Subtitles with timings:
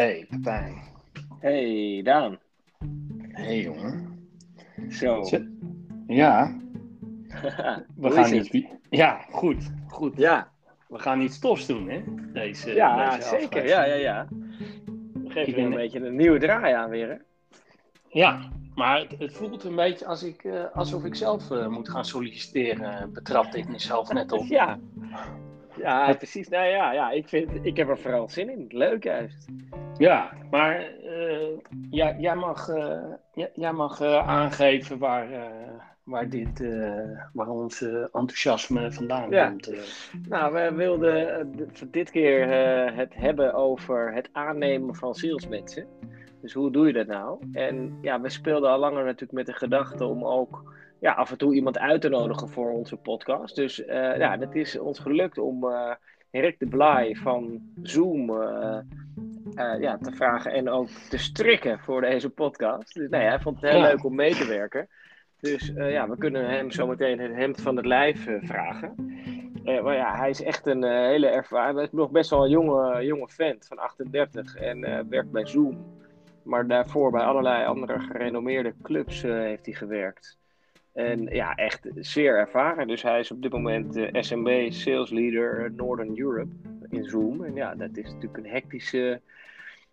[0.00, 0.82] Hey, Pepijn.
[1.38, 2.38] Hey, Daan.
[3.28, 4.28] Hey, jongen.
[4.88, 5.28] Zo.
[6.06, 6.56] Ja,
[7.96, 8.64] we gaan iets...
[8.90, 10.16] Ja, goed, goed.
[10.16, 10.50] Ja,
[10.88, 12.02] We gaan iets tofs doen, hè?
[12.32, 13.66] Deze, ja deze zeker.
[13.66, 14.28] Ja, ja, ja.
[15.12, 17.16] We geven Ik een beetje een nieuwe draai aan weer, hè?
[18.08, 21.88] Ja, maar het, het voelt een beetje als ik, eh, alsof ik zelf eh, moet
[21.88, 23.12] gaan solliciteren.
[23.12, 24.44] Betrapte ik mezelf net op.
[24.58, 24.78] Ja.
[25.80, 26.48] Ja, precies.
[26.48, 28.64] Nou ja, ja ik, vind, ik heb er vooral zin in.
[28.68, 29.48] Leuk juist.
[29.98, 31.58] Ja, maar eh,
[31.90, 33.02] ja, jij mag, eh,
[33.34, 35.28] jij, jij mag eh, aangeven waar,
[36.04, 36.64] waar, dit,
[37.32, 39.48] waar ons enthousiasme vandaan Ja.
[39.48, 39.70] komt.
[40.28, 41.52] Nou, we wilden
[41.90, 42.48] dit keer
[42.94, 45.86] het hebben over het aannemen van salesmensen.
[46.40, 47.38] Dus hoe doe je dat nou?
[47.52, 51.38] En ja, we speelden al langer natuurlijk met de gedachte om ook ja, af en
[51.38, 53.56] toe iemand uit te nodigen voor onze podcast.
[53.56, 55.90] Dus eh, ja, het is ons gelukt om eh
[56.32, 58.78] Rick de Blaai van Zoom eh,
[59.80, 62.94] ja, te vragen en ook te strikken voor deze podcast.
[62.94, 63.86] Dus nee, hij vond het heel Ja.
[63.88, 64.88] leuk om mee te werken.
[65.40, 68.94] Dus ja, we kunnen hem zometeen het hemd van het lijf vragen.
[69.64, 71.74] Maar ja, hij is echt een hele ervaren.
[71.74, 75.98] Hij is nog best wel een jonge, jonge vent van 38 en werkt bij Zoom.
[76.44, 80.38] Maar daarvoor bij allerlei andere gerenommeerde clubs heeft hij gewerkt.
[80.94, 82.86] En ja, echt zeer ervaren.
[82.88, 86.52] Dus hij is op dit moment eh, SMB Sales Leader eh, Northern Europe
[86.88, 87.44] in Zoom.
[87.44, 89.20] En ja, dat is natuurlijk een hectische,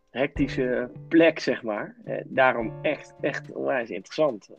[0.09, 1.95] hectische plek, zeg maar.
[2.05, 4.49] Eh, daarom echt, echt onwijs interessant.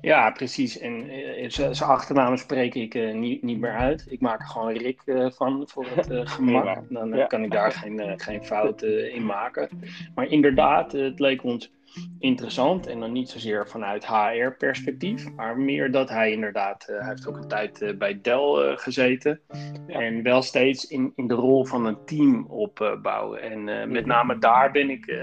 [0.00, 0.78] Ja, precies.
[0.78, 1.06] En
[1.48, 4.06] zijn achternaam spreek ik niet, niet meer uit.
[4.08, 5.02] Ik maak er gewoon Rick
[5.34, 6.78] van voor het gemak.
[6.88, 7.26] Dan Ja.
[7.26, 9.68] kan ik daar geen, geen fout in maken.
[10.14, 11.72] Maar inderdaad, het leek ons
[12.18, 12.86] interessant.
[12.86, 15.34] En dan niet zozeer vanuit HR-perspectief.
[15.34, 16.88] Maar meer dat hij inderdaad...
[16.88, 19.40] eh, hij heeft ook een tijd eh, bij Dell eh, gezeten.
[19.86, 20.00] Ja.
[20.00, 23.42] En wel steeds in, in de rol van een team opbouwen.
[23.42, 25.14] en met name daar ben ik...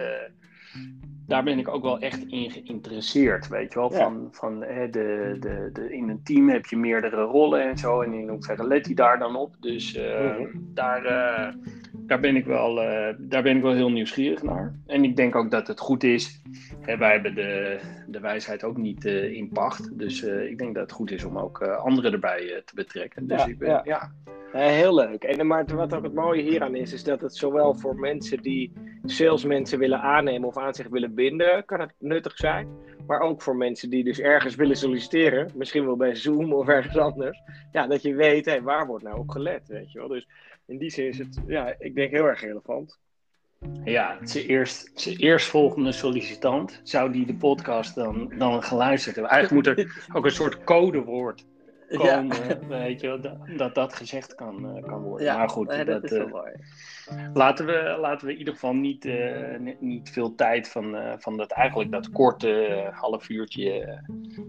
[1.31, 3.91] daar ben ik ook wel echt in geïnteresseerd, weet je wel.
[3.91, 3.97] Ja.
[3.97, 8.01] Van, van hè, de, de, de, in een team heb je meerdere rollen en zo.
[8.01, 9.55] En in hoeverre let hij daar dan op.
[9.59, 10.47] Dus eh, Mhm.
[10.53, 11.53] daar, eh,
[11.93, 14.75] daar, ben ik wel, eh, daar ben ik wel heel nieuwsgierig naar.
[14.87, 16.41] En ik denk ook dat het goed is.
[16.81, 19.97] Hè, wij hebben de, de wijsheid ook niet in pacht.
[19.97, 23.27] Dus ik denk dat het goed is om ook anderen erbij te betrekken.
[23.27, 23.81] Dus Ja, ik ben, ja.
[23.83, 24.11] ja.
[24.53, 25.23] Ja, heel leuk.
[25.23, 28.73] En maar wat ook het mooie hieraan is, is dat het zowel voor mensen die
[29.05, 32.67] salesmensen willen aannemen of aan zich willen binden, kan het nuttig zijn.
[33.07, 36.97] Maar ook voor mensen die dus ergens willen solliciteren, misschien wel bij Zoom of ergens
[36.97, 37.41] anders.
[37.71, 40.07] Ja, dat je weet, hé, waar wordt nou op gelet, weet je wel.
[40.07, 40.27] Dus
[40.65, 42.99] in die zin is het, ja, ik denk heel erg relevant.
[43.83, 49.33] Ja, zijn eerst, zijn eerstvolgende sollicitant, zou die de podcast dan, dan geluisterd hebben?
[49.33, 51.45] Eigenlijk moet er ook een soort codewoord
[51.97, 55.25] komen, weet je dat, dat dat gezegd kan, eh, kan worden.
[55.25, 56.51] Ja, maar goed, nee, dat, dat is wel eh, mooi.
[57.33, 61.13] laten, we, laten we in ieder geval niet, eh, ni- niet veel tijd van, eh,
[61.17, 64.01] van dat, eigenlijk dat korte eh, half uurtje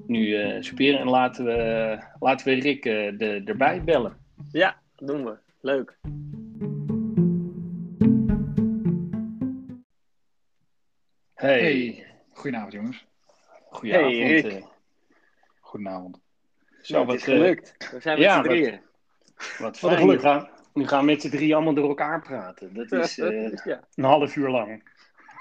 [0.06, 1.00] nu eh speren.
[1.00, 4.16] En laten we, laten we Rick eh, de, erbij bellen.
[4.50, 5.36] Ja, doen we.
[5.60, 5.98] Leuk.
[11.34, 13.06] Hey, Hey, goedenavond jongens.
[13.70, 14.14] goedenavond.
[14.16, 14.64] Hey, Rick.
[15.60, 16.20] Goedenavond.
[16.82, 17.76] Zo, Nou, wat, is eh, gelukt.
[17.92, 18.80] We zijn met ja, z'n wat- drieën.
[19.36, 19.92] Wat Wat fijn.
[19.92, 20.16] een geluk.
[20.16, 22.74] Nu gaan, nu gaan we met z'n drie allemaal door elkaar praten.
[22.74, 23.80] Dat is eh, ja.
[23.94, 24.82] een half uur lang.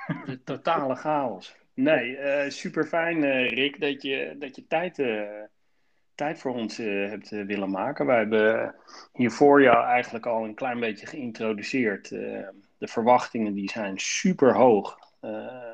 [0.25, 1.55] De totale chaos.
[1.73, 5.21] Nee, eh super fijn, Rick, dat je, dat je tijd, eh,
[6.15, 8.05] tijd voor ons eh, hebt eh, willen maken.
[8.05, 8.75] Wij hebben
[9.13, 12.11] hiervoor jou eigenlijk al een klein beetje geïntroduceerd.
[12.11, 12.47] Eh,
[12.77, 14.97] de verwachtingen die zijn super hoog.
[15.19, 15.69] Eh,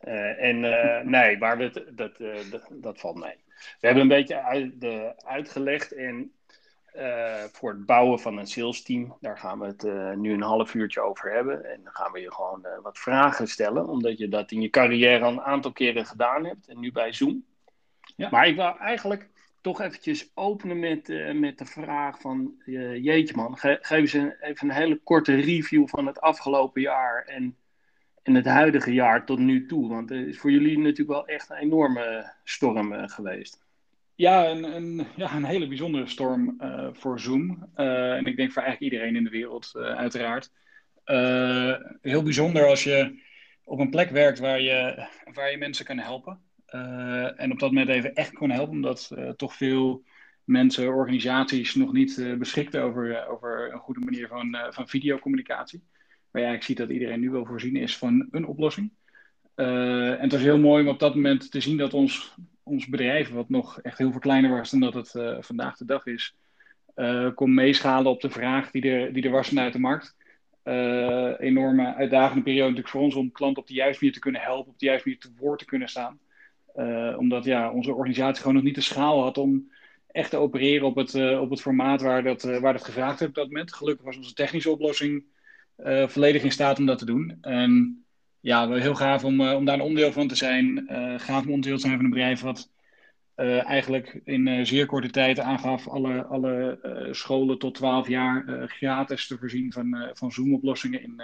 [0.00, 3.36] eh, en eh, nee, waar dat, eh, dat, dat valt mee.
[3.80, 6.32] We hebben een beetje uit, de, uitgelegd en
[6.96, 9.16] eh, voor het bouwen van een sales team.
[9.20, 11.72] Daar gaan we het eh, nu een half uurtje over hebben.
[11.72, 13.88] En dan gaan we je gewoon eh, wat vragen stellen.
[13.88, 16.68] Omdat je dat in je carrière al een aantal keren gedaan hebt.
[16.68, 17.44] En nu bij Zoom.
[18.16, 18.28] Ja.
[18.30, 19.28] Maar ik wil eigenlijk
[19.60, 22.54] toch eventjes openen met, met de vraag van...
[22.64, 27.24] jeetje man, ge- geef eens een, even een hele korte review van het afgelopen jaar.
[27.24, 27.56] En,
[28.26, 29.88] en het huidige jaar tot nu toe.
[29.88, 33.64] Want het is voor jullie natuurlijk wel echt een enorme storm eh, geweest.
[34.14, 37.68] Ja, een, een, ja, een hele bijzondere storm eh, voor Zoom.
[37.74, 40.52] Eh, en ik denk voor eigenlijk iedereen in de wereld, uiteraard.
[42.00, 43.22] Heel bijzonder als je
[43.64, 46.40] op een plek werkt waar je, waar je mensen kan helpen.
[47.36, 50.04] En op dat moment even echt kon helpen, omdat toch veel
[50.44, 55.82] mensen, organisaties nog niet beschikten over, over een goede manier van, van videocommunicatie.
[56.40, 58.90] Je eigenlijk ziet dat iedereen nu wel voorzien is van een oplossing.
[59.56, 62.86] Eh, en het was heel mooi om op dat moment te zien dat ons, ons
[62.86, 66.06] bedrijf, wat nog echt heel veel kleiner was dan dat het eh, vandaag de dag
[66.06, 66.34] is,
[66.94, 70.16] eh, kon meeschalen op de vraag die er, die er was vanuit de markt.
[71.38, 74.72] enorme uitdagende periode natuurlijk voor ons om klanten op de juiste manier te kunnen helpen,
[74.72, 76.18] op de juiste manier te woord te kunnen staan.
[77.16, 79.70] omdat ja, onze organisatie gewoon nog niet de schaal had om
[80.06, 83.36] echt te opereren op het, op het formaat waar dat, waar dat gevraagd werd op
[83.36, 83.74] dat moment.
[83.74, 85.24] Gelukkig was onze technische oplossing
[86.06, 87.38] volledig in staat om dat te doen.
[87.40, 88.04] En
[88.40, 90.84] ja, heel gaaf om, om daar een onderdeel van te zijn.
[91.18, 92.70] gaaf om onderdeel te zijn van een bedrijf wat
[93.64, 96.78] eigenlijk in zeer korte tijd aangaf alle, alle
[97.10, 101.22] scholen tot 12 jaar gratis te voorzien van, van Zoom-oplossingen in,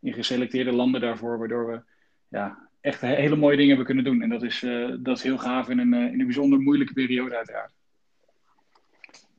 [0.00, 1.82] in geselecteerde landen daarvoor, waardoor we
[2.28, 4.22] ja, echt hele mooie dingen hebben kunnen doen.
[4.22, 4.60] En dat is,
[4.98, 7.72] dat is heel gaaf in een, in een bijzonder moeilijke periode uiteraard.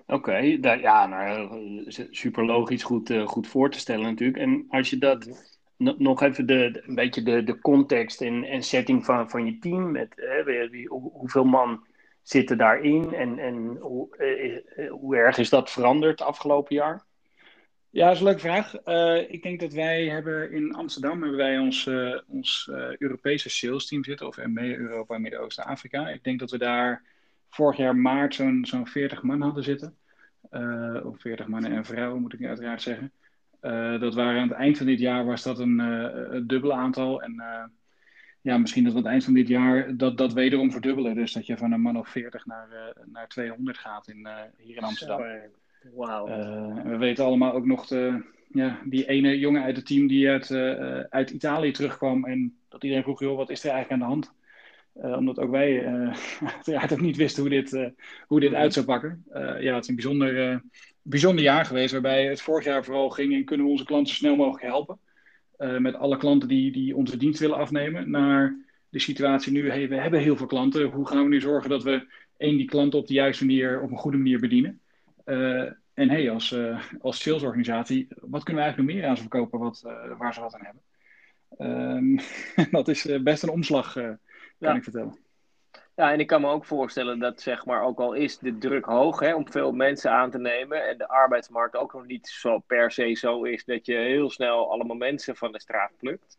[0.08, 4.38] Oké, okay, ja, nou, super logisch, goed, goed voor te stellen natuurlijk.
[4.38, 9.06] En als je dat nog even de, een beetje de, de context en, en setting
[9.06, 11.86] van, van je team, met hè, wie, hoeveel man
[12.22, 13.14] zitten daarin?
[13.14, 14.16] En, en hoe,
[14.78, 17.06] uh, hoe erg is dat veranderd afgelopen jaar?
[17.90, 18.86] Ja, dat is een leuke vraag.
[18.86, 23.88] Uh, ik denk dat wij hebben in Amsterdam hebben wij ons, uh, ons Europese sales
[23.88, 26.10] team zitten, of ME Europa en Midden-Oosten-Afrika.
[26.10, 27.04] Ik denk dat we daar
[27.54, 29.96] vorig jaar maart zo'n zo'n 40 man hadden zitten.
[31.04, 33.12] of 40 mannen en vrouwen, moet ik uiteraard zeggen.
[34.00, 37.22] dat waren aan het eind van dit jaar was dat een, een dubbele aantal.
[37.22, 37.44] En
[38.42, 41.16] ja, misschien dat we aan het eind van dit jaar dat, dat wederom verdubbelen.
[41.16, 44.28] Dus dat je van een man of 40 naar, naar 200 gaat in,
[44.58, 45.22] hier in Amsterdam.
[45.96, 46.26] Wauw.
[46.84, 50.52] We weten allemaal ook nog de, ja, die ene jongen uit het team die uit,
[51.10, 52.26] uit Italië terugkwam.
[52.26, 54.34] En dat iedereen vroeg, joh, wat is er eigenlijk aan de hand?
[54.94, 55.86] Omdat ook wij
[56.56, 57.92] uiteraard ook niet wisten hoe dit,
[58.28, 59.24] hoe dit uit zou pakken.
[59.60, 60.62] ja, het is een bijzonder,
[61.02, 64.20] bijzonder jaar geweest waarbij het vorig jaar vooral ging en kunnen we onze klanten zo
[64.20, 65.00] snel mogelijk helpen.
[65.64, 68.56] Eh, met alle klanten die, die onze dienst willen afnemen, naar
[68.90, 70.84] de situatie nu, hey, we hebben heel veel klanten.
[70.84, 72.08] Hoe gaan we nu zorgen dat we
[72.38, 74.80] één, die klanten op de juiste manier, op een goede manier bedienen?
[75.26, 79.22] Uh, en hey, als, uh, als salesorganisatie, wat kunnen we eigenlijk nog meer aan ze
[79.22, 79.82] verkopen wat,
[80.18, 80.82] waar ze wat aan hebben?
[81.96, 82.20] Um,
[82.72, 83.98] dat is best een omslag,
[84.60, 84.76] kan ja.
[84.76, 85.18] ik vertellen.
[85.96, 88.86] Ja, en ik kan me ook voorstellen dat, zeg maar, ook al is de druk
[88.86, 92.60] hoog hè, om veel mensen aan te nemen en de arbeidsmarkt ook nog niet zo
[92.60, 96.38] per se zo is dat je heel snel allemaal mensen van de straat plukt.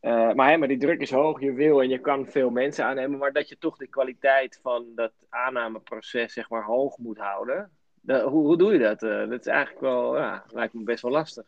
[0.00, 2.84] Uh, maar, hè, maar die druk is hoog, je wil en je kan veel mensen
[2.84, 7.70] aannemen, maar dat je toch de kwaliteit van dat aannameproces, zeg maar, hoog moet houden.
[8.06, 9.02] hoe, hoe doe je dat?
[9.02, 11.44] Uh, dat is eigenlijk wel, ja, lijkt me best wel lastig.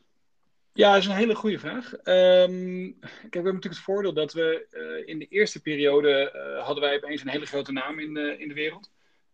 [0.74, 1.92] Ja, dat is een hele goede vraag.
[1.92, 6.64] Um, kijk, we hebben natuurlijk het voordeel dat we uh, in de eerste periode uh,
[6.64, 8.90] hadden wij opeens een hele grote naam in, uh, in de wereld.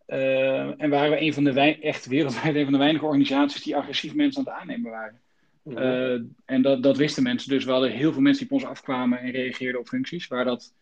[0.06, 4.14] en waren we een van de echt wereldwijd een van de weinige organisaties die agressief
[4.14, 5.20] mensen aan het aannemen waren.
[5.62, 7.50] Mm en dat, dat wisten mensen.
[7.50, 10.44] Dus we hadden heel veel mensen die op ons afkwamen en reageerden op functies, waar
[10.44, 10.75] dat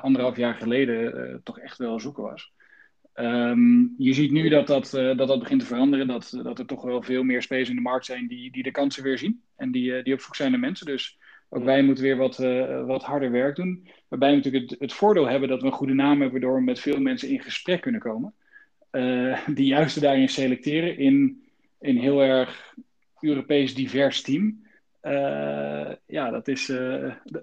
[0.00, 2.52] anderhalf jaar geleden toch echt wel zoeken was.
[3.20, 6.06] Um, je ziet nu dat dat, uh, dat dat begint te veranderen.
[6.06, 8.70] Dat, dat er toch wel veel meer spelers in de markt zijn die, die de
[8.70, 9.42] kansen weer zien.
[9.56, 10.86] En die, uh, die op zoek zijn naar mensen.
[10.86, 11.18] Dus
[11.48, 13.88] ook wij moeten weer wat, uh, wat harder werk doen.
[14.08, 16.30] Waarbij we natuurlijk het, het, voordeel hebben dat we een goede naam hebben.
[16.30, 18.34] Waardoor we met veel mensen in gesprek kunnen komen.
[19.54, 21.42] die juist daarin selecteren in
[21.80, 22.74] een heel erg
[23.20, 24.66] Europees divers team.
[26.06, 26.66] ja, dat is,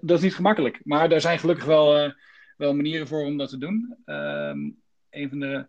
[0.00, 0.80] dat is niet gemakkelijk.
[0.84, 2.12] Maar er zijn gelukkig wel,
[2.56, 3.96] wel manieren voor om dat te doen.
[4.06, 4.76] Um,
[5.16, 5.66] een van de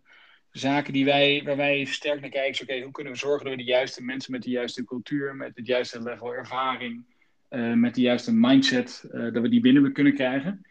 [0.50, 3.54] zaken die wij, waar wij sterk naar kijken is: oké, hoe kunnen we zorgen dat
[3.54, 7.04] we de juiste mensen met de juiste cultuur, met het juiste level ervaring,
[7.50, 10.62] uh, met de juiste mindset, uh, dat we die binnen kunnen krijgen?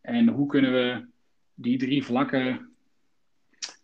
[0.00, 1.06] En hoe kunnen we
[1.54, 2.68] die drie vlakken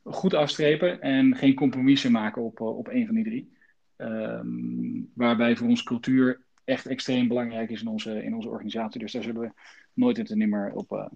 [0.03, 3.59] goed afstrepen en geen compromissen maken op, op één van die drie?
[3.97, 9.01] Um, waarbij voor ons cultuur echt extreem belangrijk is in onze, in onze organisatie.
[9.01, 9.53] Dus daar zullen we
[9.93, 11.11] nooit in te nimmer op,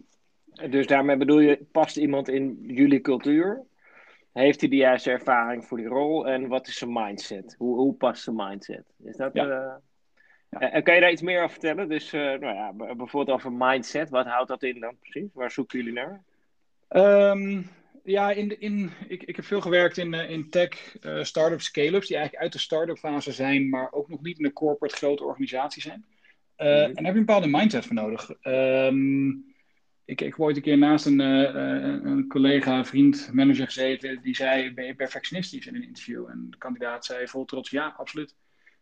[0.71, 3.63] dus daarmee bedoel je, past iemand in jullie cultuur?
[4.33, 6.29] Heeft hij de juiste ervaring voor die rol?
[6.29, 7.55] En wat is zijn mindset?
[7.59, 8.85] Hoe, hoe past zijn mindset?
[9.05, 9.47] Is dat, ja.
[9.47, 9.75] Uh,
[10.51, 10.71] ja.
[10.71, 11.89] En kan je daar iets meer over vertellen?
[11.89, 14.11] Dus uh, nou ja, bijvoorbeeld over mindset.
[14.11, 15.31] Wat houdt dat in dan precies?
[15.33, 16.23] Waar zoeken jullie naar?
[17.31, 17.71] Um,
[18.05, 22.17] ja, in, in, ik, ik heb veel gewerkt in, in tech, uh, start-up scale-ups, die
[22.17, 25.83] eigenlijk uit de start-up fase zijn, maar ook nog niet in een corporate grote organisatie
[25.83, 26.05] zijn.
[26.57, 26.69] Mm -hmm.
[26.69, 28.31] En daar heb je een bepaalde mindset voor nodig.
[28.43, 29.54] Um,
[30.05, 34.23] ik, ik heb ooit een keer naast een, uh, een collega, vriend, manager gezeten.
[34.23, 36.29] Die zei, ben je perfectionistisch in een interview?
[36.29, 38.35] En de kandidaat zei vol trots, ja, absoluut.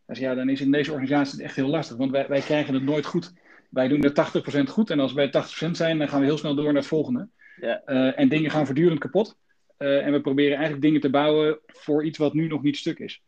[0.06, 1.96] Hij zei, ja, dan is in deze organisatie het echt heel lastig.
[1.96, 3.32] Want wij, wij krijgen het nooit goed.
[3.70, 4.90] Wij doen er 80% goed.
[4.90, 5.26] En als wij
[5.66, 7.28] 80% zijn, dan gaan we heel snel door naar het volgende.
[7.56, 7.82] Ja.
[7.86, 9.36] Uh, en dingen gaan voortdurend kapot.
[9.78, 12.98] Uh, en we proberen eigenlijk dingen te bouwen voor iets wat nu nog niet stuk
[12.98, 13.22] is.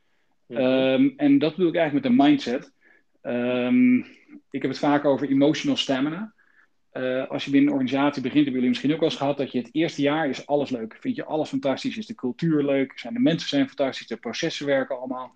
[0.46, 0.92] Ja.
[0.92, 2.72] Um, en dat bedoel ik eigenlijk met een mindset.
[3.22, 3.98] Um,
[4.50, 6.34] ik heb het vaak over emotional stamina.
[6.96, 9.52] Uh, als je binnen een organisatie begint, hebben jullie misschien ook wel eens gehad dat
[9.52, 10.96] je het eerste jaar is alles leuk.
[11.00, 11.96] Vind je alles fantastisch?
[11.96, 12.98] Is de cultuur leuk?
[12.98, 14.06] Zijn de mensen zijn fantastisch?
[14.06, 15.34] De processen werken allemaal.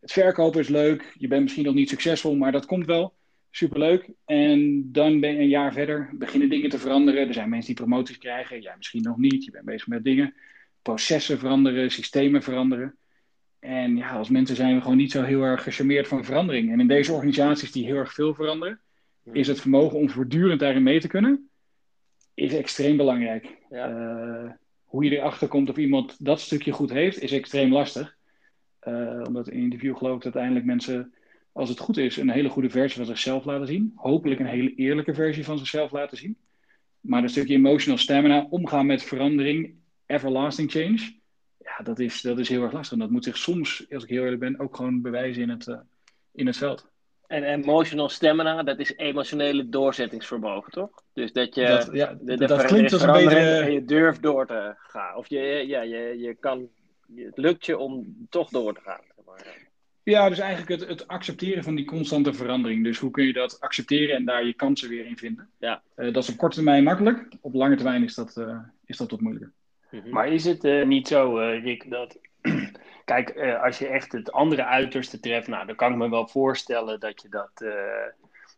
[0.00, 1.14] het verkopen is leuk.
[1.18, 3.14] Je bent misschien nog niet succesvol, maar dat komt wel.
[3.50, 4.10] Superleuk.
[4.24, 7.28] En dan ben je een jaar verder, beginnen dingen te veranderen.
[7.28, 9.44] Er zijn mensen die promoties krijgen, jij misschien nog niet.
[9.44, 10.34] Je bent bezig met dingen.
[10.82, 12.96] Processen veranderen, systemen veranderen.
[13.58, 16.72] En ja, als mensen zijn we gewoon niet zo heel erg gecharmeerd van verandering.
[16.72, 18.80] En in deze organisaties die heel erg veel veranderen,
[19.32, 21.48] is het vermogen om voortdurend daarin mee te kunnen,
[22.34, 23.56] is extreem belangrijk.
[23.70, 23.90] Ja.
[23.90, 24.50] Uh,
[24.84, 28.16] hoe je erachter komt of iemand dat stukje goed heeft, is extreem lastig.
[28.88, 31.14] Uh, omdat in een interview geloof ik dat uiteindelijk mensen,
[31.52, 33.92] als het goed is, een hele goede versie van zichzelf laten zien.
[33.94, 36.36] Hopelijk een hele eerlijke versie van zichzelf laten zien.
[37.00, 39.74] Maar dat stukje emotional stamina, omgaan met verandering,
[40.06, 41.16] everlasting change,
[41.58, 42.92] ja, dat is, dat is heel erg lastig.
[42.92, 45.66] En dat moet zich soms, als ik heel eerlijk ben, ook gewoon bewijzen in het,
[45.66, 45.78] uh,
[46.32, 46.90] in het veld.
[47.28, 50.90] En emotional stamina, dat is emotionele doorzettingsvermogen, toch?
[51.12, 53.58] Dus dat je dat, ja, de, de dat klinkt als een betere...
[53.58, 55.16] en je durft door te gaan.
[55.16, 56.68] Of je, ja, je, je kan,
[57.14, 59.00] het lukt je om toch door te gaan.
[60.02, 62.84] Ja, dus eigenlijk het, het accepteren van die constante verandering.
[62.84, 65.48] Dus hoe kun je dat accepteren en daar je kansen weer in vinden?
[65.58, 65.82] Ja.
[65.96, 67.28] Uh, dat is op korte termijn makkelijk.
[67.40, 69.52] Op lange termijn is dat, uh, is dat wat moeilijker.
[69.90, 70.10] Mhm.
[70.10, 72.18] Maar is het uh, niet zo, Rick, dat
[73.08, 76.26] Kijk, uh, als je echt het andere uiterste treft, nou, dan kan ik me wel
[76.26, 77.72] voorstellen dat je dat, uh,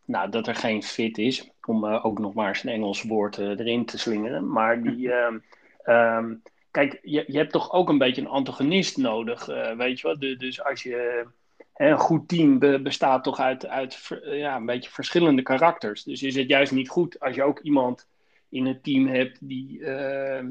[0.04, 3.38] nou, dat er geen fit is, om uh, ook nog maar eens een Engels woord
[3.38, 4.50] erin te slingeren.
[4.50, 10.00] Maar die, um, kijk, je, je hebt toch ook een beetje een antagonist nodig, weet
[10.00, 10.21] je wat?
[10.21, 11.26] dus als je,
[11.75, 16.02] een goed team bestaat toch uit, uit ja, een beetje verschillende karakters.
[16.04, 18.09] Dus is het juist niet goed als je ook iemand
[18.49, 20.50] in het team hebt die ehm,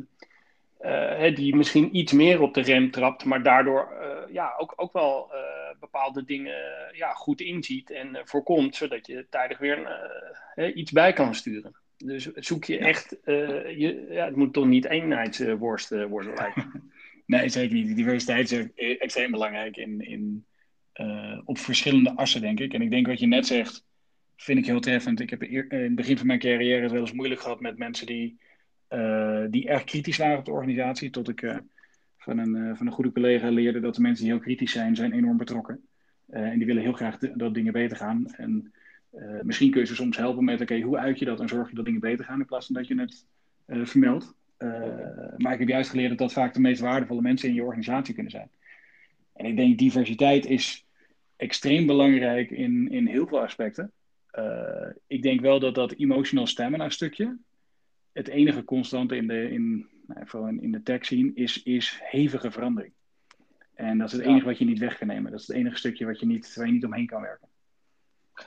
[0.80, 4.94] uh, die misschien iets meer op de rem trapt, maar daardoor uh, ja, ook, ook
[4.94, 5.40] wel uh,
[5.80, 6.56] bepaalde dingen
[6.92, 9.88] ja, goed inziet en voorkomt, zodat je tijdig weer
[10.76, 11.76] iets bij kan sturen.
[11.98, 16.92] Dus zoek je echt, je, ja, het moet toch niet eenheidsworst worden lijken.
[17.26, 17.96] nee, zeker niet.
[17.96, 20.46] Diversiteit is extreem belangrijk in, in,
[21.46, 22.74] op verschillende assen, denk ik.
[22.74, 23.86] En ik denk wat je net zegt,
[24.36, 25.20] vind ik heel treffend.
[25.20, 28.06] Ik heb in het begin van mijn carrière het wel eens moeilijk gehad met mensen
[28.06, 28.40] die
[29.50, 31.10] die erg kritisch waren op de organisatie.
[31.10, 31.58] Tot ik uh,
[32.18, 34.96] van, een, uh, van een goede collega leerde dat de mensen die heel kritisch zijn,
[34.96, 35.82] zijn enorm betrokken.
[36.30, 38.26] en die willen heel graag dat dingen beter gaan.
[38.28, 38.74] En
[39.42, 41.76] misschien kun je ze soms helpen met, oké, hoe uit je dat en zorg je
[41.76, 43.26] dat dingen beter gaan in plaats van dat je het
[43.90, 44.34] vermeldt.
[45.38, 48.14] maar ik heb juist geleerd dat dat vaak de meest waardevolle mensen in je organisatie
[48.14, 48.50] kunnen zijn.
[49.34, 50.86] En ik denk diversiteit is
[51.36, 53.92] extreem belangrijk in, in heel veel aspecten.
[55.08, 57.38] ik denk wel dat dat emotional stamina stukje,
[58.14, 62.00] het enige constante in de, in, nou, vooral in, in de tech scene is, is
[62.04, 62.94] hevige verandering.
[63.74, 65.32] En dat is het enige wat je niet weg kan nemen.
[65.32, 67.48] Dat is het enige stukje wat je niet, waar je niet omheen kan werken.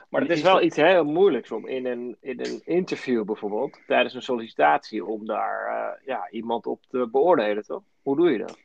[0.09, 4.13] Maar het is wel iets heel moeilijks om in een, in een interview bijvoorbeeld, tijdens
[4.13, 7.83] een sollicitatie, om daar uh, ja, iemand op te beoordelen, toch?
[8.01, 8.59] Hoe doe je dat?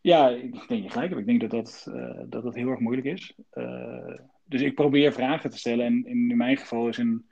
[0.00, 1.18] Ja, ik denk je gelijk heb.
[1.18, 3.34] Ik denk dat dat, uh, dat, dat heel erg moeilijk is.
[3.54, 5.86] Uh, dus ik probeer vragen te stellen.
[5.86, 7.28] En in mijn geval is een,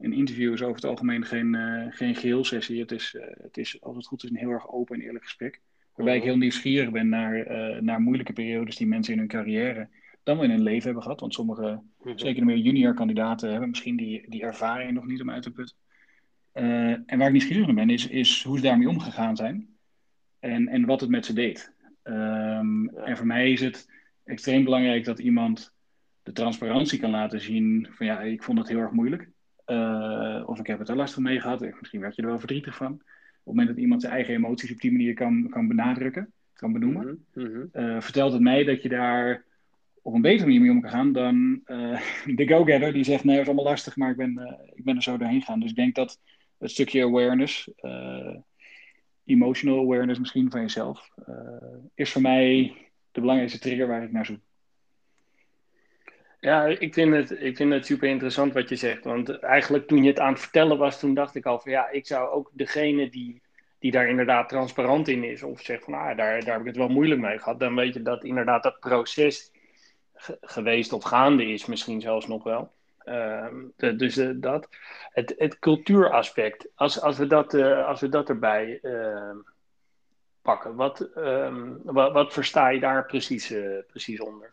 [0.00, 2.80] een interview is over het algemeen geen, uh, geen geheel sessie.
[2.80, 5.24] Het is, uh, het is, als het goed is, een heel erg open en eerlijk
[5.24, 5.60] gesprek.
[5.94, 9.88] Waarbij ik heel nieuwsgierig ben naar, uh, naar moeilijke periodes die mensen in hun carrière
[10.22, 11.20] dan wel in hun leven hebben gehad.
[11.20, 12.18] Want sommige, mhm.
[12.18, 15.50] zeker de meer junior kandidaten, hebben misschien die, die ervaring nog niet om uit te
[15.50, 15.76] putten.
[17.06, 19.68] en waar ik nieuwsgierig naar ben, is, is hoe ze daarmee omgegaan zijn.
[20.38, 21.72] En, en wat het met ze deed.
[22.04, 23.90] Um, En voor mij is het
[24.24, 25.74] extreem belangrijk dat iemand
[26.22, 29.28] de transparantie kan laten zien van ja, ik vond het heel erg moeilijk.
[29.70, 31.60] Uh, of ik heb het er lastig mee gehad.
[31.60, 32.92] Misschien werd je er wel verdrietig van.
[32.92, 36.72] Op het moment dat iemand zijn eigen emoties op die manier kan, kan benadrukken, kan
[36.72, 37.68] benoemen, mm
[38.02, 39.44] vertelt het mij dat je daar
[40.02, 42.00] op een betere manier mee om kan gaan dan uh,
[42.36, 45.02] de go-getter die zegt: Nee, het is allemaal lastig, maar ik ben, ik ben er
[45.02, 45.60] zo doorheen gegaan.
[45.60, 46.20] Dus ik denk dat
[46.58, 47.70] het stukje awareness,
[49.24, 51.10] emotional awareness misschien van jezelf,
[51.94, 52.76] is voor mij
[53.12, 54.40] de belangrijkste trigger waar ik naar zoek.
[56.40, 59.04] Ja, ik vind, het, ik vind het super interessant wat je zegt.
[59.04, 61.88] Want eigenlijk toen je het aan het vertellen was, toen dacht ik al van ja,
[61.88, 63.42] ik zou ook degene die,
[63.78, 66.76] die daar inderdaad transparant in is, of zegt van ah, daar, daar heb ik het
[66.76, 69.52] wel moeilijk mee gehad, dan weet je dat inderdaad dat proces
[70.40, 72.72] geweest of gaande is, misschien zelfs nog wel.
[72.98, 74.68] Ehm, dus uh, dat.
[75.10, 79.36] Het, het cultuuraspect, als, als, we dat, uh, als we dat erbij ehm,
[80.42, 84.52] pakken, wat, um, wat, wat, versta je daar precies, uh, precies onder?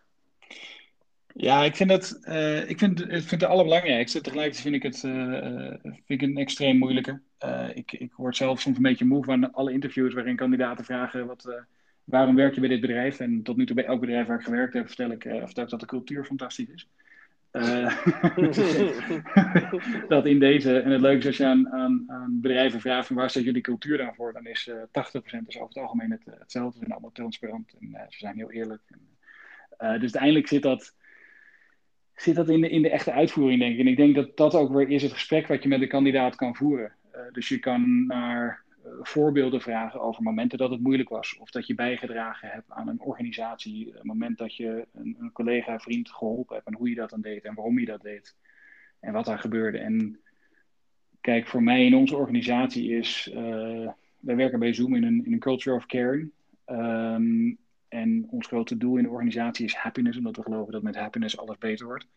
[1.40, 4.22] Ja, ik vind het, uh, ik vind, ik vind het allerbelangrijkste.
[4.22, 7.22] Tegelijkertijd vind ik het, uh, vind ik een extreem moeilijke.
[7.74, 11.66] Ik, ik word zelf soms een beetje moe van alle interviews waarin kandidaten vragen wat,
[12.04, 13.20] waarom werk je bij dit bedrijf?
[13.20, 15.70] En tot nu toe bij elk bedrijf waar ik gewerkt heb, vertel ik, vertel ik
[15.70, 16.90] dat de cultuur fantastisch is.
[20.08, 23.30] dat in deze, en het leuke is als je aan, aan, aan bedrijven vraagt waar
[23.30, 26.72] staat jullie cultuur dan voor, dan is 80% dus over het algemeen het, hetzelfde.
[26.72, 28.82] Ze zijn allemaal transparant en ze zijn heel eerlijk.
[28.88, 29.00] En,
[29.78, 30.96] dus uiteindelijk zit dat,
[32.22, 33.80] zit dat in, de, in de echte uitvoering, denk ik.
[33.80, 36.36] En ik denk dat dat ook weer is het gesprek wat je met de kandidaat
[36.36, 36.92] kan voeren.
[37.32, 38.66] dus je kan naar
[39.02, 41.38] voorbeelden vragen over momenten dat het moeilijk was.
[41.38, 43.94] Of dat je bijgedragen hebt aan een organisatie.
[43.94, 46.68] Een moment dat je een, een collega, vriend geholpen hebt.
[46.68, 48.36] En hoe je dat dan deed en waarom je dat deed.
[49.00, 49.78] En wat daar gebeurde.
[49.78, 50.20] En
[51.22, 53.32] kijk, voor mij in onze organisatie is.
[53.34, 56.32] Uh, wij werken bij Zoom in een, in een culture of caring.
[56.66, 57.54] Ehm,
[57.88, 61.38] en ons grote doel in de organisatie is happiness, omdat we geloven dat met happiness
[61.38, 62.08] alles beter wordt.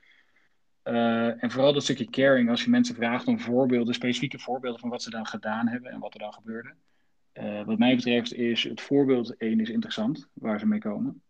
[0.84, 4.90] Uh, en vooral dat stukje caring, als je mensen vraagt om voorbeelden, specifieke voorbeelden van
[4.90, 6.74] wat ze dan gedaan hebben en wat er dan gebeurde.
[7.34, 11.22] Uh, wat mij betreft is het voorbeeld één is interessant, waar ze mee komen.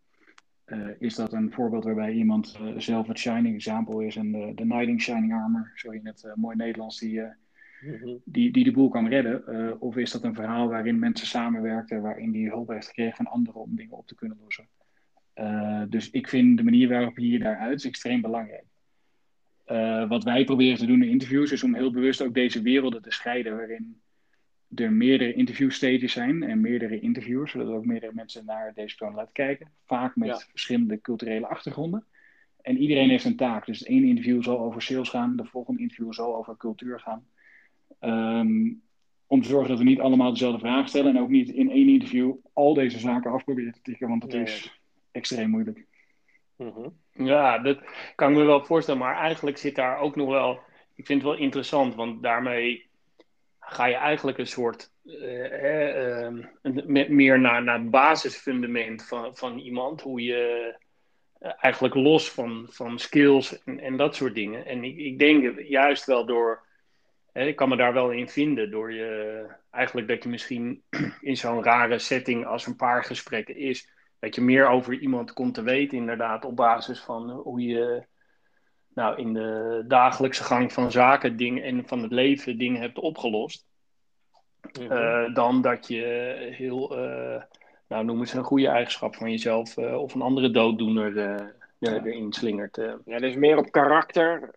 [0.67, 4.63] Uh, is dat een voorbeeld waarbij iemand zelf het shining example is en de, de
[4.63, 7.23] knight in shining armor, zo in het mooi Nederlands, die.
[8.25, 9.81] Die, die de boel kan redden?
[9.81, 13.61] of is dat een verhaal waarin mensen samenwerkten, waarin die hulp heeft gekregen van anderen
[13.61, 14.69] om dingen op te kunnen lossen?
[15.89, 18.65] dus ik vind de manier waarop je hier daaruit is extreem belangrijk.
[19.71, 23.03] Uh, wat wij proberen te doen in interviews is om heel bewust ook deze werelden
[23.03, 24.01] te scheiden, waarin
[24.75, 29.33] er meerdere interviewstages zijn en meerdere interviewers, zodat ook meerdere mensen naar deze persoon laten
[29.33, 29.71] kijken.
[29.87, 32.05] Vaak met verschillende culturele achtergronden.
[32.63, 33.67] En iedereen heeft een taak.
[33.67, 37.27] Dus het ene interview zal over sales gaan, de volgende interview zal over cultuur gaan.
[38.01, 38.83] Um,
[39.27, 41.89] om te zorgen dat we niet allemaal dezelfde vragen stellen en ook niet in één
[41.89, 44.81] interview al deze zaken afproberen te tikken, want dat is
[45.13, 45.87] extreem moeilijk.
[46.57, 47.79] Mm ja, dat
[48.15, 49.01] kan ik me wel voorstellen.
[49.01, 50.61] Maar eigenlijk zit daar ook nog wel.
[50.95, 52.89] Ik vind het wel interessant, want daarmee
[53.61, 54.91] ga je eigenlijk een soort.
[55.05, 56.29] Uh,
[56.63, 60.01] uh, meer naar, naar het basisfundament van, van iemand.
[60.01, 60.75] Hoe je
[61.41, 64.67] uh, eigenlijk los van, van skills en, en dat soort dingen.
[64.67, 66.69] En ik, ik denk juist wel door.
[67.47, 68.71] Ik kan me daar wel in vinden.
[68.71, 69.47] Door je.
[69.71, 70.83] Eigenlijk dat je misschien
[71.21, 75.55] in zo'n rare setting als een paar gesprekken is dat je meer over iemand komt
[75.55, 78.07] te weten, inderdaad, op basis van hoe je
[78.95, 83.67] nou, in de dagelijkse gang van zaken dingen en van het leven dingen hebt opgelost.
[84.73, 84.93] Mhm.
[84.93, 86.03] Eh, dan dat je
[86.57, 87.43] heel, uh,
[87.89, 91.15] nou noem eens een goede eigenschap van jezelf uh, of een andere dooddoener
[91.81, 92.05] ja.
[92.05, 92.81] erin slingert.
[93.05, 94.51] Ja, dus meer op karakter,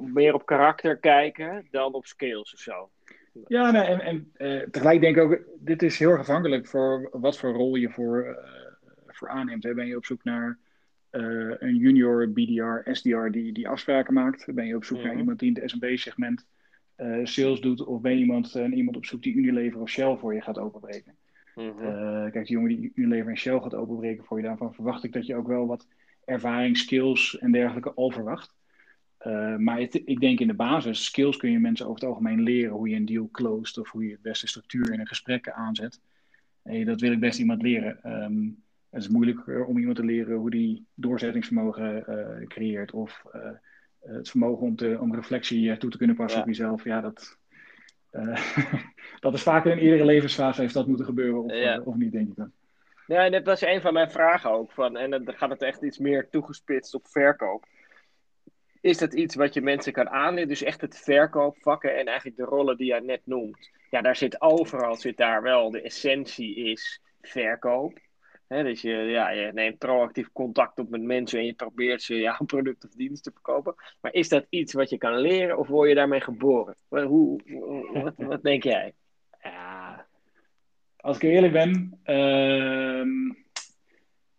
[0.00, 2.90] meer op karakter kijken dan op skills of zo.
[3.46, 7.38] Ja, nee, en, en tegelijk denk ik ook, dit is heel erg afhankelijk voor wat
[7.38, 8.38] voor rol je voor
[9.20, 9.62] voor aanneemt.
[9.62, 9.74] Hè?
[9.74, 10.58] Ben je op zoek naar
[11.12, 14.54] uh, een junior BDR, SDR die, die afspraken maakt?
[14.54, 15.18] Ben je op zoek naar mhm.
[15.18, 16.46] iemand die in het SMB-segment
[16.96, 17.84] uh, eh, sales doet?
[17.84, 20.58] Of ben je iemand, uh, iemand op zoek die Unilever of Shell voor je gaat
[20.58, 21.14] openbreken?
[21.54, 21.74] Mm
[22.30, 25.26] kijk, die jongen die Unilever en Shell gaat openbreken voor je, daarvan verwacht ik dat
[25.26, 25.86] je ook wel wat
[26.24, 28.54] ervaring, skills en dergelijke al verwacht.
[29.58, 32.72] maar het, ik denk in de basis, skills kun je mensen over het algemeen leren
[32.72, 36.00] hoe je een deal closed of hoe je het beste structuur in een gesprek aanzet.
[36.84, 38.22] Dat wil ik best iemand leren.
[38.22, 42.92] Um, het is moeilijk om iemand te leren hoe die doorzettingsvermogen uh, creëert.
[42.92, 43.50] Of uh,
[44.00, 46.84] het vermogen om, te, om reflectie toe te kunnen passen op jezelf.
[46.84, 47.38] Ja, dat,
[49.20, 51.42] dat is vaak in iedere levensfase heeft dat moeten gebeuren.
[51.42, 51.80] Of, ja.
[51.80, 52.52] of niet, denk ik dan.
[53.18, 54.72] En dat was een van mijn vragen ook.
[54.72, 57.66] Van, en dan gaat het echt iets meer toegespitst op verkoop.
[58.80, 60.48] Is dat iets wat je mensen kan aanleren?
[60.48, 63.70] Dus echt het verkoopvakken en eigenlijk de rollen die jij net noemt.
[63.90, 65.70] Ja, daar zit overal zit daar wel.
[65.70, 67.98] De essentie is verkoop
[68.56, 72.46] dus je, ja, je neemt proactief contact op met mensen en je probeert ze een
[72.46, 73.74] product of dienst te verkopen.
[74.00, 76.76] Maar is dat iets wat je kan leren of word je daarmee geboren?
[76.88, 77.40] Hoe,
[77.92, 78.94] wat, wat denk jij?
[79.42, 79.89] Ja,
[81.00, 83.34] als ik eerlijk ben, uh,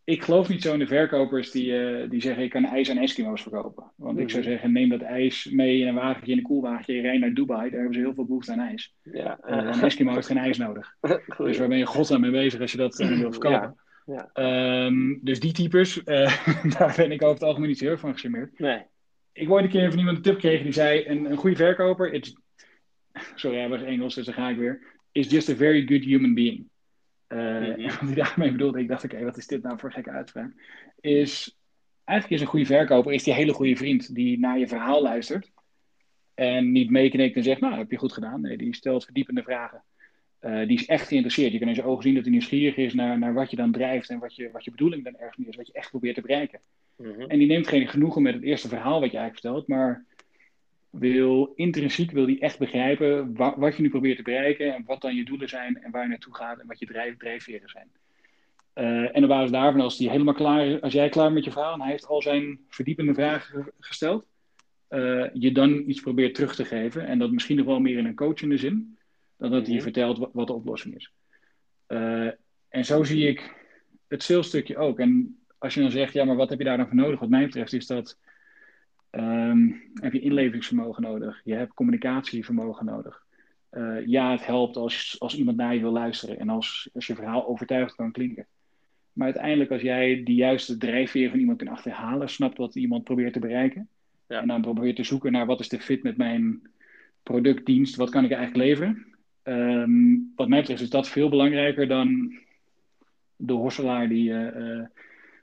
[0.04, 2.97] ik geloof niet zo in de verkopers die, uh, die zeggen ik kan ijs aan
[2.97, 3.91] Eskimo's verkopen.
[3.95, 4.52] Want ik zou mhm.
[4.52, 7.69] zeggen neem dat ijs mee in een wagentje, in een koelwagentje, je rijdt naar Dubai,
[7.69, 8.95] daar hebben ze heel veel behoefte aan ijs.
[9.02, 9.39] Ja.
[9.45, 10.95] Uh, een Eskimo heeft geen ijs nodig.
[11.38, 13.60] dus waar ben je godsnaam mee bezig als je dat uh, wil verkopen?
[13.60, 13.76] Ja.
[14.06, 14.86] Ja.
[14.86, 16.04] Um, dus die types,
[16.78, 18.60] daar ben ik over het algemeen niet zo heel van gecharmeerd.
[18.60, 18.82] Nee.
[19.34, 22.13] Ik word een keer van iemand een tip gekregen die zei: een, een goede verkoper,
[22.13, 22.36] it's,
[23.36, 26.34] sorry, hij was Engels, dus dan ga ik weer, is just a very good human
[26.34, 26.69] being.
[27.28, 27.84] Uh, mm-hmm.
[28.00, 30.52] Wat hij daarmee bedoelde, ik dacht: oké, okay, wat is dit nou voor gekke uitspraak?
[31.00, 31.58] Is
[32.04, 35.52] eigenlijk is een goede verkoper is die hele goede vriend die naar je verhaal luistert.
[36.34, 38.41] En niet meeknikt en zegt, nou, heb je goed gedaan.
[38.41, 39.84] Nee, die stelt verdiepende vragen.
[40.41, 41.52] Uh, die is echt geïnteresseerd.
[41.52, 43.71] Je kan in zijn ogen zien dat hij nieuwsgierig is naar, naar wat je dan
[43.71, 46.15] drijft en wat je, wat je bedoeling dan ergens meer is, wat je echt probeert
[46.15, 46.60] te bereiken.
[46.97, 47.21] Mhm.
[47.21, 50.06] En die neemt geen genoegen met het eerste verhaal wat je eigenlijk vertelt, maar
[50.91, 55.01] wil intrinsiek wil die echt begrijpen wat, wat je nu probeert te bereiken en wat
[55.01, 57.91] dan je doelen zijn en waar je naartoe gaat en wat je drijf, drijfveren zijn.
[58.75, 61.51] Uh, en op basis daarvan, als, die helemaal klaar is, als jij klaar met je
[61.51, 64.27] verhaal en hij heeft al zijn verdiepende vragen gesteld,
[64.89, 68.06] uh, je dan iets probeert terug te geven en dat misschien nog wel meer in
[68.06, 68.97] een coachende zin
[69.38, 71.13] dan dat hij je vertelt wat, de oplossing is.
[71.88, 72.30] Uh,
[72.69, 73.56] en zo zie ik
[74.08, 74.99] het salesstukje ook.
[74.99, 77.19] En als je dan zegt, ja, maar wat heb je daar dan voor nodig?
[77.19, 78.17] Wat mij betreft is dat,
[79.12, 81.41] ehm, heb je inlevingsvermogen nodig.
[81.43, 83.24] Je hebt communicatievermogen nodig.
[83.71, 87.15] Uh, ja, het helpt als, als iemand naar je wil luisteren en als, als je
[87.15, 88.45] verhaal overtuigd kan klinken.
[89.13, 93.34] Maar uiteindelijk, als jij die juiste drijfveer van iemand kunt achterhalen, snapt wat iemand probeert
[93.34, 93.88] te bereiken.
[94.28, 94.41] Ja.
[94.41, 96.62] En dan probeert te zoeken naar wat is de fit met mijn
[97.24, 99.06] product, dienst, wat kan ik eigenlijk leveren.
[99.43, 102.39] Um, wat mij betreft is dat veel belangrijker dan
[103.36, 104.86] de hosselaar die, uh,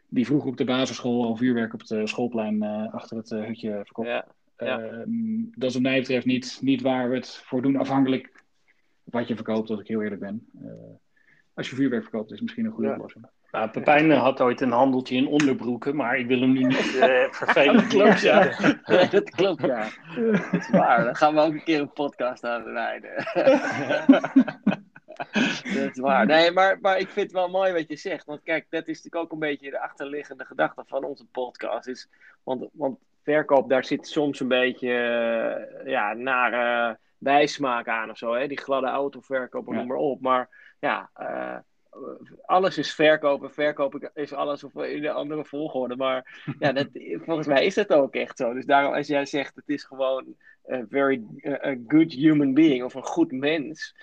[0.08, 4.08] die vroeg op de basisschool al vuurwerk op het schoolplein uh, achter het hutje verkocht.
[4.08, 4.26] Ja.
[4.56, 4.80] Ja.
[4.80, 8.44] Ehm, dat is wat mij betreft niet, niet waar we het voor doen, afhankelijk
[9.04, 10.46] wat je verkoopt, als ik heel eerlijk ben.
[11.54, 13.26] als je vuurwerk verkoopt, is het misschien een goede oplossing.
[13.50, 17.32] Nou, Pepijn had ooit een handeltje in onderbroeken, maar ik wil hem nu niet uh,
[17.40, 17.74] vervelen.
[17.74, 18.42] dat klopt, ja.
[19.10, 19.88] dat klopt, ja.
[20.14, 21.04] Dat is waar.
[21.04, 23.12] Dan gaan we ook een keer een podcast aan rijden.
[25.74, 26.26] dat is waar.
[26.26, 28.24] Nee, maar, maar ik vind het wel mooi wat je zegt.
[28.24, 31.86] Want kijk, dat is natuurlijk ook een beetje de achterliggende gedachte van onze podcast.
[31.86, 32.08] Is,
[32.42, 38.34] want, want verkoop, daar zit soms een beetje uh, ja, nare bijsmaak aan of zo.
[38.34, 38.46] Hè?
[38.46, 39.72] Die gladde autoverkoop, ja.
[39.72, 40.20] noem maar op.
[40.20, 41.10] Maar ja...
[41.20, 41.56] Uh,
[42.44, 43.52] alles is verkopen.
[43.52, 45.96] Verkopen is alles of in een andere volgorde.
[45.96, 46.88] Maar ja, dat,
[47.24, 48.54] volgens mij is dat ook echt zo.
[48.54, 52.94] Dus daarom, als jij zegt het is gewoon een very a good human being of
[52.94, 53.94] een goed mens.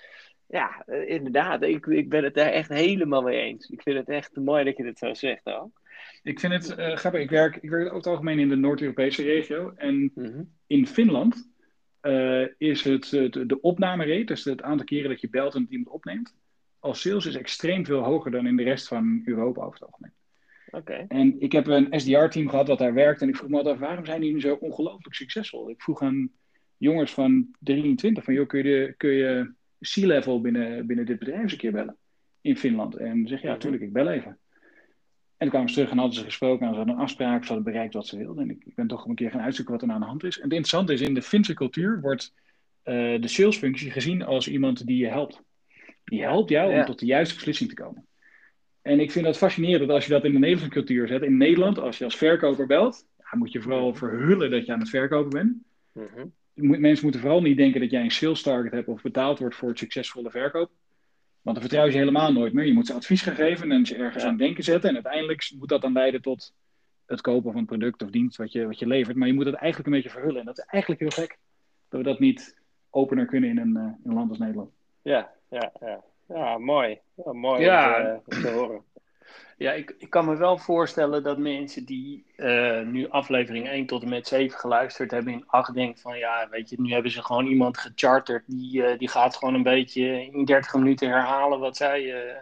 [0.48, 1.62] Ja, eh, inderdaad.
[1.62, 3.70] Ik, ik ben het daar echt helemaal mee eens.
[3.70, 5.80] Ik vind het echt mooi dat je dit zo zegt ook.
[6.22, 7.20] Ik vind het uh, grappig.
[7.20, 9.72] Ik werk, ik werk over het algemeen in de Noord-Europese regio.
[9.76, 10.42] En mhm.
[10.66, 11.48] in Finland
[12.02, 15.70] uh, is het de, de opnamerate, dus het aantal keren dat je belt en het
[15.70, 16.34] iemand opneemt,
[16.78, 20.12] als sales is extreem veel hoger dan in de rest van Europa over het algemeen.
[20.70, 21.04] Okay.
[21.08, 23.22] En ik heb een SDR-team gehad dat daar werkt.
[23.22, 25.70] En ik vroeg me altijd, waarom zijn die nu zo ongelooflijk succesvol?
[25.70, 26.30] Ik vroeg aan
[26.76, 31.52] jongens van 23 van, joh, kun je, kun je C-level binnen, binnen dit bedrijf eens
[31.52, 31.96] een keer bellen?
[32.40, 32.96] In Finland.
[32.96, 34.30] En zeg ja, natuurlijk, ik bel even.
[34.30, 34.38] En
[35.38, 37.72] toen kwamen ze terug en hadden ze gesproken en ze hadden een afspraak, ze hadden
[37.72, 38.42] bereikt wat ze wilden.
[38.42, 40.24] En ik, ik ben toch een keer gaan uitzoeken wat er nou aan de hand
[40.24, 40.36] is.
[40.36, 42.32] En het interessante is, in de Finse cultuur wordt
[42.84, 45.42] uh, de salesfunctie gezien als iemand die je helpt.
[46.04, 48.06] Die helpt jou om tot de juiste beslissing te komen.
[48.82, 51.22] En ik vind dat fascinerend als je dat in de Nederlandse cultuur zet.
[51.22, 53.98] In Nederland, als je als verkoper belt, ja, moet je vooral mhm.
[53.98, 55.56] verhullen dat je aan het verkopen bent.
[55.92, 56.32] Mm-hmm.
[56.56, 59.68] Mensen moeten vooral niet denken dat jij een sales target hebt of betaald wordt voor
[59.68, 60.70] het succesvolle verkoop.
[61.42, 62.66] Want dan vertrouw je ze helemaal nooit meer.
[62.66, 64.88] Je moet ze advies gaan geven en ze ergens aan denken zetten.
[64.88, 66.54] En uiteindelijk moet dat dan leiden tot
[67.06, 69.16] het kopen van een product of dienst wat je, wat je levert.
[69.16, 70.40] Maar je moet het eigenlijk een beetje verhullen.
[70.40, 71.38] En dat is eigenlijk heel gek
[71.88, 74.70] dat we dat niet opener kunnen in een, uh, in een land als Nederland.
[75.02, 76.04] Ja, ja, ja.
[76.28, 76.98] ja mooi.
[77.24, 78.14] Ja, mooi ja.
[78.14, 78.84] Om, te, om, te, horen.
[79.58, 84.02] Ja, ik, ik kan me wel voorstellen dat mensen die uh, nu aflevering 1 tot
[84.02, 87.22] en met 7 geluisterd hebben in 8 denken van ja, weet je, nu hebben ze
[87.22, 91.76] gewoon iemand gecharterd die, uh, die gaat gewoon een beetje in 30 minuten herhalen wat
[91.76, 92.36] zij, uh,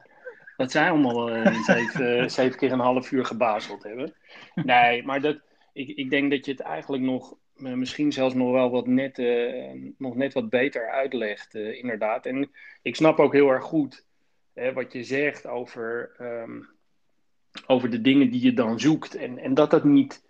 [0.56, 1.28] wat zij allemaal
[1.66, 4.14] zeven, zeven keer een half uur gebazeld hebben.
[4.54, 5.36] Nee, maar dat,
[5.72, 9.22] ik, ik denk dat je het eigenlijk nog misschien zelfs nog wel wat net,
[9.98, 12.26] nog net wat beter uitlegt, inderdaad.
[12.26, 12.50] En
[12.82, 14.04] ik snap ook heel erg goed
[14.54, 16.73] hè, wat je zegt over, um,
[17.66, 19.14] over de dingen die je dan zoekt.
[19.14, 20.22] En, en dat dat niet.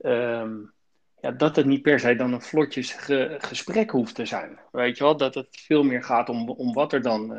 [0.00, 0.72] Um,
[1.20, 4.58] ja, dat het niet per se dan een vlotjes ge, gesprek hoeft te zijn.
[4.72, 7.30] Weet je wel, dat het veel meer gaat om, om wat er dan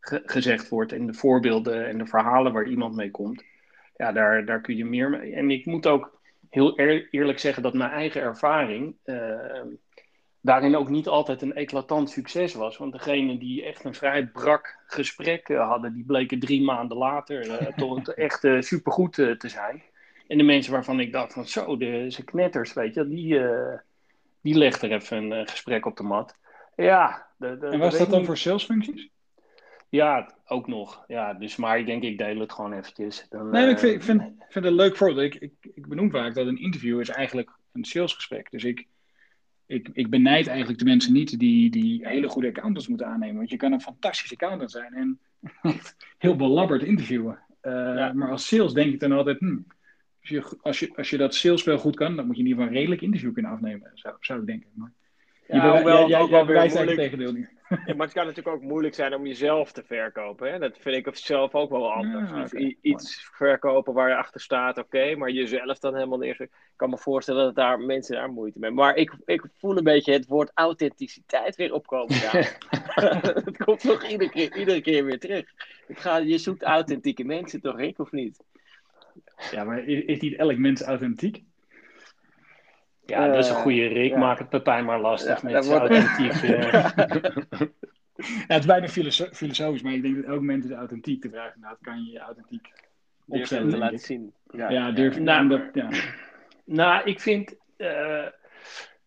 [0.00, 3.44] ge, gezegd wordt en de voorbeelden en de verhalen waar iemand mee komt.
[3.96, 5.34] Ja, daar, daar kun je meer mee.
[5.34, 6.20] En ik moet ook
[6.50, 6.78] heel
[7.10, 9.60] eerlijk zeggen dat mijn eigen ervaring uh,
[10.40, 12.76] daarin ook niet altijd een eclatant succes was.
[12.76, 17.46] Want degene die echt een vrij brak gesprek uh, hadden, die bleken drie maanden later
[17.46, 19.82] uh, toch echt supergoed te zijn.
[20.26, 23.40] En de mensen waarvan ik dacht van zo, de, ze knetters, weet je, die,
[24.40, 26.36] die legt er even een gesprek op de mat.
[26.76, 27.26] Ja.
[27.36, 29.10] De, de, en was dat dan voor salesfuncties?
[29.88, 31.04] Ja, ook nog.
[31.06, 33.26] Ja, dus, maar ik denk, ik deel het gewoon eventjes.
[33.28, 35.34] Dan, nee, ik vind, ik vind, vind het een leuk voorbeeld.
[35.34, 38.50] Ik, ik, ik benoem vaak dat een interview is eigenlijk een salesgesprek.
[38.50, 38.86] Dus ik,
[39.70, 43.36] ik, ik benijd eigenlijk de mensen niet die, die hele goede accountants moeten aannemen.
[43.36, 45.18] Want je kan een fantastische accountant zijn en
[46.18, 47.38] heel belabberd interviewen.
[47.62, 48.12] Uh, ja.
[48.12, 49.58] Maar als sales denk ik dan altijd, hm,
[50.20, 52.74] als, je, als, je, als je dat goed kan, dan moet je in ieder geval
[52.74, 54.70] een redelijk interview kunnen afnemen, zou, zou ik denken.
[54.74, 54.92] Maar,
[55.52, 56.98] ja, hoewel jij, ook wel weer moeilijk...
[56.98, 57.34] tegendeel.
[57.86, 60.52] Ja, maar het kan natuurlijk ook moeilijk zijn om jezelf te verkopen.
[60.52, 60.58] Hè?
[60.58, 62.30] Dat vind ik zelf ook wel anders.
[62.30, 62.76] Ja, okay.
[62.80, 66.40] iets verkopen waar je achter staat, oké, maar jezelf dan helemaal neer.
[66.40, 68.84] Ik kan me voorstellen dat daar mensen daar moeite mee hebben.
[68.84, 72.16] Maar ik, ik voel een beetje het woord authenticiteit weer opkomen.
[72.16, 75.44] Het komt toch iedere keer, iedere keer weer terug.
[75.86, 78.44] Ik ga, je zoekt authentieke mensen toch, Rick, of niet?
[79.50, 81.44] Ja, maar is niet elk mens authentiek?
[83.10, 84.10] Ja, dat is een goede Rick.
[84.10, 84.18] Ja.
[84.18, 86.32] Maak het Pepijn maar lastig ja, met zijn authentiek.
[88.48, 91.22] ja, het is bijna filosofisch, maar ik denk dat elk moment is authentiek.
[91.22, 92.72] De vraag inderdaad, kan je je authentiek
[93.26, 93.70] opstellen.
[93.70, 94.32] te laten zien.
[94.50, 95.88] Ja, ja durf nou, dat, ja.
[96.64, 97.56] Nou, ik vind.
[97.76, 98.26] Uh,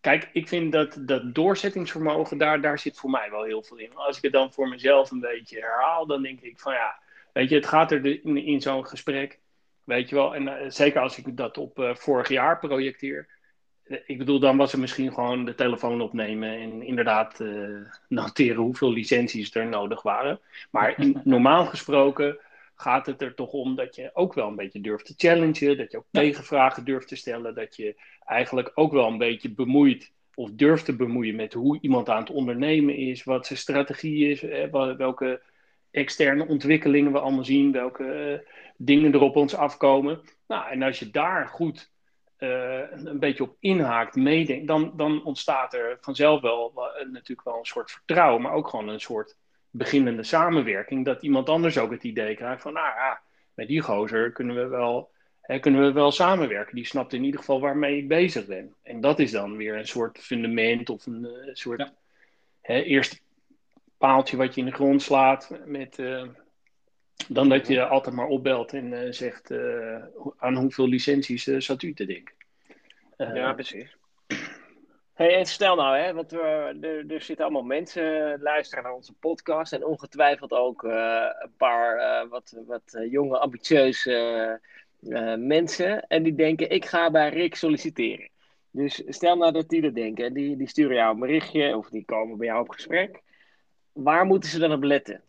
[0.00, 3.94] kijk, ik vind dat, dat doorzettingsvermogen, daar, daar zit voor mij wel heel veel in.
[3.94, 6.98] Als ik het dan voor mezelf een beetje herhaal, dan denk ik van ja,
[7.32, 9.40] weet je, het gaat er in, in zo'n gesprek,
[9.84, 13.28] weet je wel, en uh, zeker als ik dat op uh, vorig jaar projecteer.
[14.06, 17.44] Ik bedoel, dan was er misschien gewoon de telefoon opnemen en inderdaad
[18.08, 20.40] noteren hoeveel licenties er nodig waren.
[20.70, 22.38] Maar in, normaal gesproken
[22.74, 25.90] gaat het er toch om dat je ook wel een beetje durft te challengen, dat
[25.90, 30.50] je ook tegenvragen durft te stellen, dat je eigenlijk ook wel een beetje bemoeit of
[30.52, 34.40] durft te bemoeien met hoe iemand aan het ondernemen is, wat zijn strategie is,
[34.96, 35.40] welke
[35.90, 40.20] externe ontwikkelingen we allemaal zien, welke uh, dingen er op ons afkomen.
[40.46, 41.92] Nou, en als je daar goed
[42.44, 47.58] uh, een beetje op inhaakt, meedenkt, dan, dan ontstaat er vanzelf wel uh, natuurlijk wel
[47.58, 49.36] een soort vertrouwen, maar ook gewoon een soort
[49.70, 53.20] beginnende samenwerking, dat iemand anders ook het idee krijgt van, nou ja,
[53.54, 56.74] met die gozer kunnen we wel, hè, kunnen we wel samenwerken.
[56.74, 58.74] Die snapt in ieder geval waarmee ik bezig ben.
[58.82, 61.92] En dat is dan weer een soort fundament of een uh, soort ja.
[62.60, 63.18] hè, eerste
[63.98, 66.02] paaltje wat je in de grond slaat met...
[67.28, 69.52] Dan dat je altijd maar opbelt en uh, zegt
[70.36, 72.34] aan hoeveel licenties zat u te denken.
[73.16, 73.96] ja, precies.
[75.14, 79.72] Hey, en stel nou, hè, want er, er zitten allemaal mensen luisteren naar onze podcast
[79.72, 84.60] en ongetwijfeld ook uh, een paar uh, wat, wat jonge, ambitieuze
[85.00, 86.06] uh, mensen.
[86.06, 88.28] En die denken, ik ga bij Rick solliciteren.
[88.70, 92.04] Dus stel nou dat die dat denken, die, die sturen jou een berichtje of die
[92.04, 93.22] komen bij jou op gesprek.
[93.92, 95.22] Waar moeten ze dan op letten?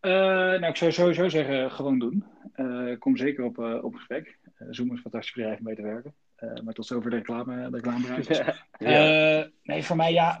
[0.00, 2.24] Nou, ik zou sowieso zeggen, gewoon doen.
[2.98, 4.38] kom zeker op, op gesprek.
[4.70, 6.14] Zoom is een fantastisch bedrijf om mee te werken.
[6.40, 8.26] Uh, maar tot zover de reclame, de reclamebereik.
[8.78, 9.40] Ja.
[9.40, 10.38] Uh, nee, voor mij ja.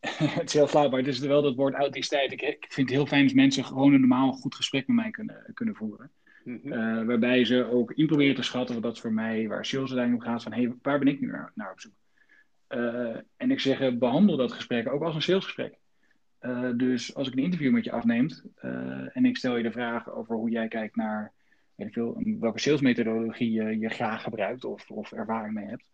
[0.40, 2.32] het is heel flauw, maar het is wel dat woord authenticiteit.
[2.32, 5.10] Ik, ik vind het heel fijn als mensen gewoon een normaal goed gesprek met mij
[5.10, 6.10] kunnen, kunnen voeren.
[6.44, 6.72] Mm -hmm.
[6.72, 10.26] uh, waarbij ze ook in proberen te schatten, want dat voor mij waar sales uiteindelijk
[10.26, 11.92] om gaat, van hey, waar ben ik nu naar, naar op zoek?
[13.36, 15.78] en ik zeg, behandel dat gesprek ook als een salesgesprek.
[16.76, 18.44] Dus als ik een interview met je afneemt
[19.12, 21.32] en ik stel je de vraag over hoe jij kijkt naar
[21.74, 25.90] weet ik veel, welke salesmethodologie je, je graag gebruikt of, of ervaring mee hebt.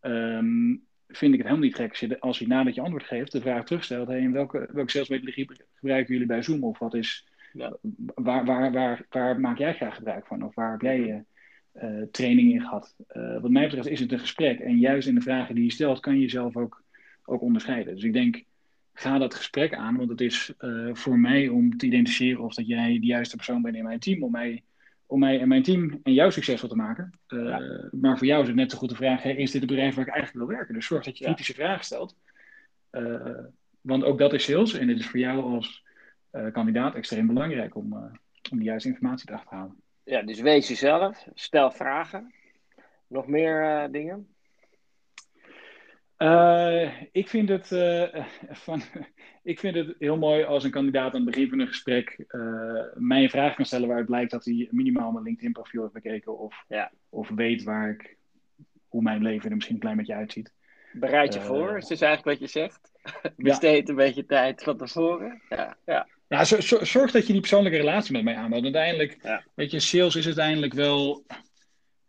[0.00, 3.32] Um, vind ik het helemaal niet gek als je, als je nadat je antwoord geeft
[3.32, 6.64] de vraag terugstelt: hey, welke, welke salesmethodologie gebruiken jullie bij Zoom?
[6.64, 7.76] Of wat is, ja.
[8.14, 10.42] waar, waar, waar, waar maak jij graag gebruik van?
[10.42, 11.24] Of waar heb jij je
[11.82, 12.94] uh, training in gehad?
[13.40, 14.60] Wat mij betreft is het een gesprek.
[14.60, 16.82] En juist in de vragen die je stelt, kan je jezelf ook,
[17.24, 17.94] ook onderscheiden.
[17.94, 18.44] Dus ik denk,
[18.94, 22.66] ga dat gesprek aan, want het is uh, voor mij om te identificeren of dat
[22.66, 24.62] jij de juiste persoon bent in mijn team om mij
[25.06, 27.12] om mij en mijn team en jou succesvol te maken.
[27.28, 27.88] Uh, ja.
[27.92, 30.06] Maar voor jou is het net zo goed de vraag: is dit het bedrijf waar
[30.06, 30.74] ik eigenlijk wil werken?
[30.74, 31.64] Dus zorg dat je kritische ja.
[31.64, 32.16] vragen stelt.
[32.92, 33.38] Uh,
[33.80, 35.82] want ook dat is sales en het is voor jou als
[36.52, 37.92] kandidaat extreem belangrijk om,
[38.50, 39.76] om de juiste informatie te achterhalen.
[40.04, 42.34] Ja, dus wees jezelf, stel vragen.
[43.06, 44.33] Nog meer dingen?
[46.18, 48.24] Uh, ik, vind het, uh,
[48.66, 48.82] van,
[49.42, 52.82] ik vind het heel mooi als een kandidaat aan het begin van een gesprek uh,
[52.94, 56.64] mij een vraag kan stellen waaruit blijkt dat hij minimaal mijn LinkedIn-profiel heeft bekeken of,
[56.68, 56.92] ja.
[57.08, 58.16] of weet waar ik,
[58.88, 60.52] hoe mijn leven er misschien een klein beetje uitziet.
[60.92, 62.92] Bereid je voor, is dus eigenlijk wat je zegt.
[63.36, 63.90] Besteed ja.
[63.90, 65.42] een beetje tijd van tevoren.
[65.48, 66.08] Ja, ja.
[66.28, 68.62] ja zorg dat je die persoonlijke relatie met mij aanbouwt.
[68.62, 71.24] Uiteindelijk, weet je, sales is uiteindelijk wel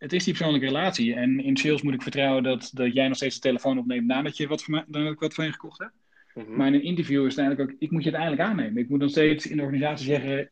[0.06, 1.14] het is die persoonlijke relatie.
[1.14, 4.36] En in sales moet ik vertrouwen dat, dat jij nog steeds de telefoon opneemt nadat,
[4.36, 5.92] je wat mij, nadat ik wat van je gekocht heb.
[6.34, 6.56] Mm-hmm.
[6.56, 8.82] Maar in een interview is het eigenlijk ook, ik moet je uiteindelijk aannemen.
[8.82, 10.50] Ik moet nog steeds in de organisatie zeggen,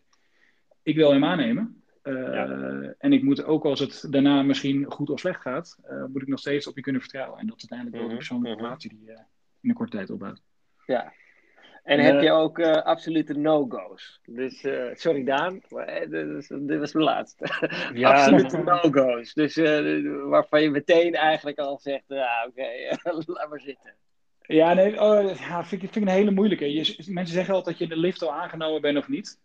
[0.83, 1.83] ik wil hem aannemen.
[2.03, 2.95] Uh, ja.
[2.99, 6.29] En ik moet ook als het daarna misschien goed of slecht gaat, uh, moet ik
[6.29, 7.39] nog steeds op je kunnen vertrouwen.
[7.39, 8.67] En dat is uiteindelijk wel de persoonlijke mm-hmm.
[8.67, 9.19] relatie die je uh,
[9.61, 10.43] in een korte tijd opbouwt.
[10.87, 11.13] Ja,
[11.85, 14.21] en heb je ook uh, absolute no-go's?
[14.27, 17.47] Dus, uh, sorry Daan, maar dit, dit was mijn laatste.
[17.95, 19.33] Ja, absolute no-go's.
[19.33, 23.95] Dus uh, waarvan je meteen eigenlijk al zegt, ah, oké, okay, laat maar zitten.
[24.41, 26.73] Ja, nee, oh, ja, vind, ik, vind ik een hele moeilijke.
[26.73, 29.39] Je, mensen zeggen altijd dat je in de lift al aangenomen bent of niet.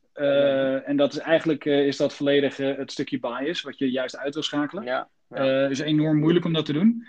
[0.86, 4.43] en dat is eigenlijk is dat volledig het stukje bias, wat je juist uit wil
[4.43, 4.84] schakelen.
[4.84, 5.67] Ja, ja.
[5.67, 7.06] is enorm moeilijk om dat te doen.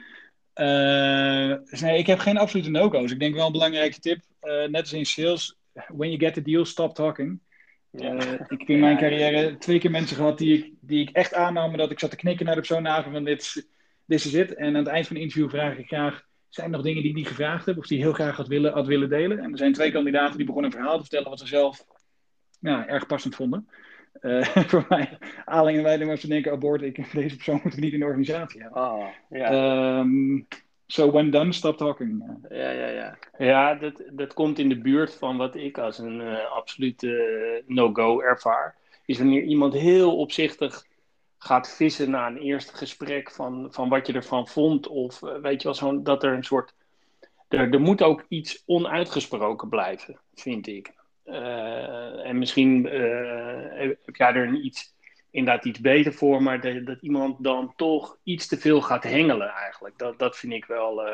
[0.55, 3.13] Uh, dus nee, ik heb geen absolute no-go's.
[3.13, 5.57] Ik denk wel een belangrijke tip, uh, net als in sales,
[5.89, 7.41] when you get the deal, stop talking.
[7.93, 11.35] Uh, ik heb in mijn carrière twee keer mensen gehad die ik, die ik echt
[11.35, 13.67] aannam, dat ik zat te knikken naar de persoon van dit,
[14.05, 14.55] dit is het.
[14.55, 17.11] En aan het eind van het interview vraag ik graag, zijn er nog dingen die
[17.11, 19.39] ik niet gevraagd heb of die heel graag had willen, had willen delen?
[19.39, 21.85] En er zijn twee kandidaten die begonnen een verhaal te vertellen wat ze zelf
[22.61, 23.69] ja, erg passend vonden.
[24.21, 27.85] Uh, voor mij, Aling en Weiding was te denken, abort, ik, deze persoon moeten we
[27.85, 28.83] niet in de organisatie hebben.
[28.83, 29.99] Oh, ja.
[29.99, 30.47] Um,
[30.87, 32.25] so when done, stop talking.
[32.49, 33.19] Ja, ja, ja.
[33.39, 37.77] Ja, dat, dat komt in de buurt van wat ik als een uh, absolute uh,
[37.77, 38.77] no-go ervaar.
[39.05, 40.87] is wanneer iemand heel opzichtig
[41.39, 44.87] gaat vissen na een eerste gesprek van, van wat je ervan vond.
[44.89, 46.75] Of eh, weet je wel, zo, dat er een soort.
[47.49, 50.93] Er, er moet ook iets onuitgesproken blijven, vind ik.
[51.31, 54.95] Uh, en misschien uh, heb jij er een iets,
[55.31, 59.49] inderdaad iets beter voor, maar dat, dat, iemand dan toch iets te veel gaat hengelen
[59.49, 59.99] eigenlijk.
[59.99, 61.07] Dat, dat vind ik wel.
[61.07, 61.13] Uh,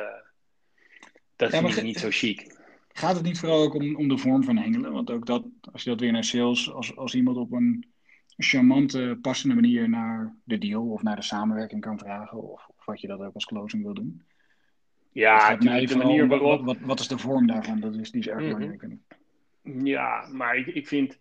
[1.37, 2.55] dat ja, vind ik niet zo chic.
[2.93, 4.93] Gaat het niet vooral ook om, om de vorm van hengelen?
[4.93, 7.87] Want ook dat, als je dat weer naar sales, als, als iemand op een
[8.37, 13.01] charmante, passende manier naar de deal of naar de samenwerking kan vragen, of, of wat
[13.01, 14.23] je dat ook als closing wil doen.
[15.13, 16.65] Ja, de, de manier waarop.
[16.65, 17.81] Wat, wat, is de vorm daarvan?
[17.81, 18.55] Dat is, die is erg mhm.
[18.55, 18.93] belangrijk.
[19.75, 21.19] Ja, maar ik, ik vind.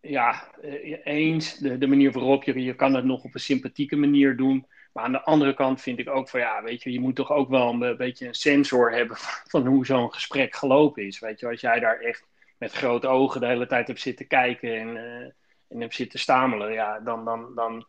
[0.00, 2.62] Ja, eh, eens de, de manier waarop je.
[2.62, 4.66] Je kan het nog op een sympathieke manier doen.
[4.92, 7.32] Maar aan de andere kant vind ik ook van ja, weet je, je moet toch
[7.32, 9.16] ook wel een beetje een sensor hebben
[9.52, 11.18] van hoe zo'n gesprek gelopen is.
[11.18, 12.26] Weet je, als jij daar echt
[12.58, 15.30] met grote ogen de hele tijd hebt zitten kijken en, uh,
[15.68, 17.86] en hebt zitten stamelen, ja, dan, dan, dan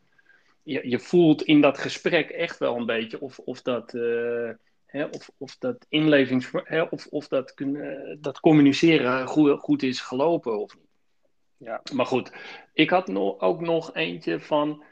[0.64, 3.94] je, je voelt in dat gesprek echt wel een beetje of, of dat.
[3.94, 4.50] Uh,
[4.94, 10.00] hè, of, of dat inlevings, hè, of, of dat, uh, dat communiceren goed, goed is
[10.02, 10.92] gelopen of niet.
[11.58, 11.82] Ja.
[11.94, 12.32] Maar goed,
[12.74, 14.84] ik had ook nog eentje van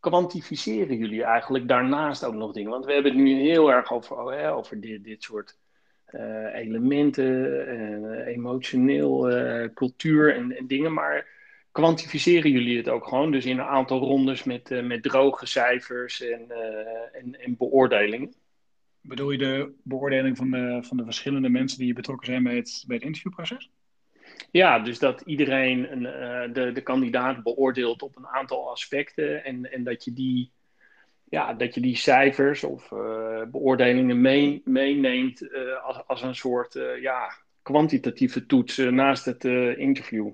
[0.00, 2.70] kwantificeren jullie eigenlijk daarnaast ook nog dingen?
[2.70, 5.58] Want we hebben het nu heel erg over, oh, over dit, dit soort
[6.10, 10.92] uh, elementen, uh, emotioneel, uh, cultuur en, en, dingen.
[10.92, 11.28] Maar
[11.72, 13.30] kwantificeren jullie het ook gewoon?
[13.30, 16.50] Dus in een aantal rondes met, met droge cijfers en,
[17.12, 18.34] en, en beoordelingen?
[19.06, 22.84] Bedoel je de beoordeling van de, van de verschillende mensen die betrokken zijn bij het,
[22.86, 23.70] bij het interviewproces?
[24.50, 29.72] Ja, dus dat iedereen een, uh, de, de kandidaat beoordeelt op een aantal aspecten en,
[29.72, 30.50] en dat, je die,
[31.24, 36.78] ja, dat je die cijfers of uh, beoordelingen mee, meeneemt uh, als, als een soort
[37.00, 39.44] ja, kwantitatieve toets naast het
[39.78, 40.30] interview.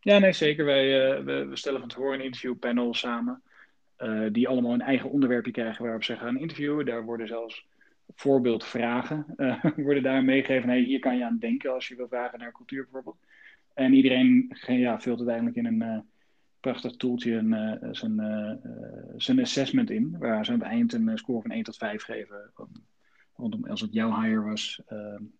[0.00, 0.64] Ja, nee, zeker.
[0.64, 0.84] Wij
[1.24, 3.42] we, we, stellen van tevoren een interviewpanel samen,
[4.32, 6.86] die allemaal een eigen onderwerpje krijgen waarop ze gaan interviewen.
[6.86, 7.66] Daar worden zelfs
[8.14, 9.26] voorbeeldvragen
[9.76, 10.68] worden daar meegegeven.
[10.68, 13.18] Hey, hier kan je aan denken als je wil vragen naar cultuur bijvoorbeeld.
[13.74, 15.98] En iedereen ja, vult uiteindelijk in een uh,
[16.60, 18.52] prachtig toeltje een, uh, zijn, uh,
[19.16, 20.18] zijn assessment in.
[20.18, 22.50] Waar ze aan het eind een score van 1 tot 5 geven.
[23.34, 24.82] Rondom als het jouw hire was,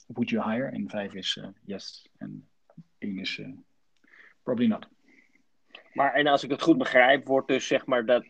[0.06, 0.68] would you hire?
[0.68, 2.08] En 5 is yes.
[2.16, 2.48] En
[2.98, 3.40] 1 is
[4.42, 4.88] probably not.
[5.96, 8.24] Maar en als ik het goed begrijp, wordt dus zeg maar dat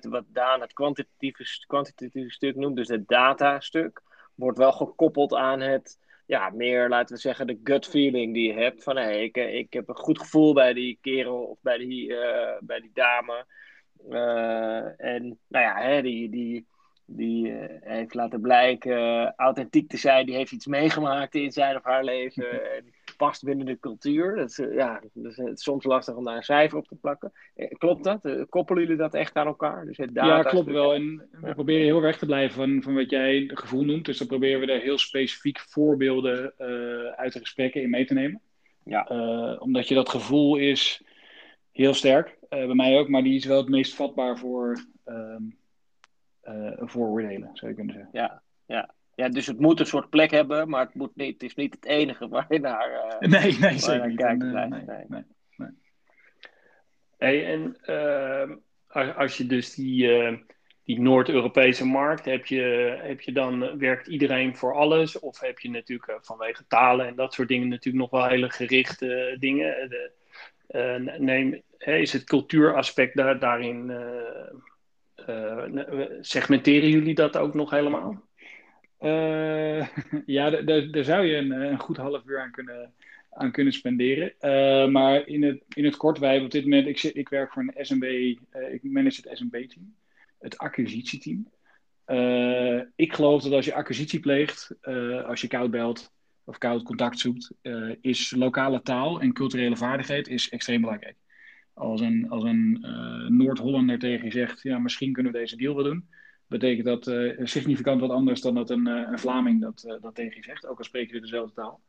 [0.00, 4.02] wat Daan het kwantitatieve, kwantitatieve stuk noemt, dus het datastuk,
[4.34, 8.58] wordt wel gekoppeld aan het ja, meer, laten we zeggen, de gut feeling die je
[8.58, 8.82] hebt.
[8.82, 12.08] Van hé, hey, ik, ik heb een goed gevoel bij die kerel of bij die,
[12.08, 13.46] uh, bij die dame.
[14.96, 16.66] En nou ja, hè, die, die,
[17.04, 20.26] die heeft laten blijken authentiek te zijn.
[20.26, 22.74] Die heeft iets meegemaakt in zijn of haar leven.
[22.76, 24.36] En past binnen de cultuur.
[24.36, 27.32] Dat is, ja, dus het is soms lastig om daar een cijfer op te plakken.
[27.78, 28.46] Klopt dat?
[28.48, 29.86] Koppelen jullie dat echt aan elkaar?
[29.86, 30.94] Dus het ja, klopt wel.
[30.94, 34.04] En we proberen heel weg te blijven van, van wat jij het gevoel noemt.
[34.04, 36.52] Dus dan proberen we er heel specifiek voorbeelden
[37.16, 38.40] uit de gesprekken in mee te nemen.
[38.84, 39.02] Ja.
[39.58, 41.02] omdat je dat gevoel is
[41.72, 42.38] heel sterk.
[42.48, 45.56] bij mij ook, maar die is wel het meest vatbaar voor um,
[46.78, 48.10] vooroordelen, zou je kunnen zeggen.
[48.12, 48.94] Ja, ja.
[49.16, 51.74] Ja, dus het moet een soort plek hebben, maar het, moet niet, het is niet
[51.74, 54.16] het enige waar je naar, uh, nee, nee, zeker niet.
[54.16, 54.42] kijkt.
[54.42, 55.24] Nee, nee, nee,
[55.56, 55.68] nee,
[57.18, 57.76] Hey, en
[58.92, 60.38] uh, als je dus die, uh,
[60.84, 65.18] die Noord-Europese markt, heb je, heb je dan, werkt iedereen voor alles?
[65.18, 69.36] Of heb je natuurlijk vanwege talen en dat soort dingen natuurlijk nog wel hele gerichte
[69.38, 69.88] dingen?
[69.88, 70.12] De,
[71.18, 73.92] neem, is het cultuuraspect daar, daarin,
[76.20, 78.25] segmenteren jullie dat ook nog helemaal?
[79.00, 79.86] Uh,
[80.36, 82.92] ja, daar zou je een, een, goed half uur aan kunnen,
[83.30, 84.32] aan kunnen spenderen.
[84.40, 87.62] Uh, maar in het, in het kort, wij op dit moment, ik, ik werk voor
[87.62, 89.94] een SMB, eh, ik manage het SMB-team,
[90.38, 91.48] het acquisitieteam.
[92.96, 94.74] ik geloof dat als je acquisitie pleegt,
[95.26, 96.12] als je koud belt
[96.44, 97.52] of koud contact zoekt,
[98.00, 101.16] is lokale taal en culturele vaardigheid is extreem belangrijk.
[101.74, 102.78] Als een, als een
[103.28, 106.08] Noord-Hollander tegen je zegt, ja, misschien kunnen we deze deal wel doen
[106.48, 110.14] betekent dat uh, significant wat anders dan dat een, uh, een Vlaming dat, uh, dat
[110.14, 111.80] tegen je zegt, ook al spreken je dezelfde taal.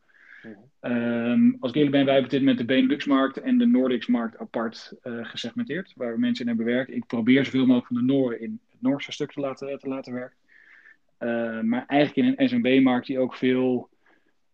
[0.80, 4.92] Um, als ik eerlijk ben, wij hebben dit met de Benelux-markt en de Nordics-markt apart
[5.02, 6.90] gesegmenteerd, waar we mensen in hebben werkt.
[6.90, 10.12] Ik probeer zoveel mogelijk van de Noorden in het Noorse stuk te laten, te laten
[10.12, 11.68] werken.
[11.68, 13.88] maar eigenlijk in een SMB-markt die ook veel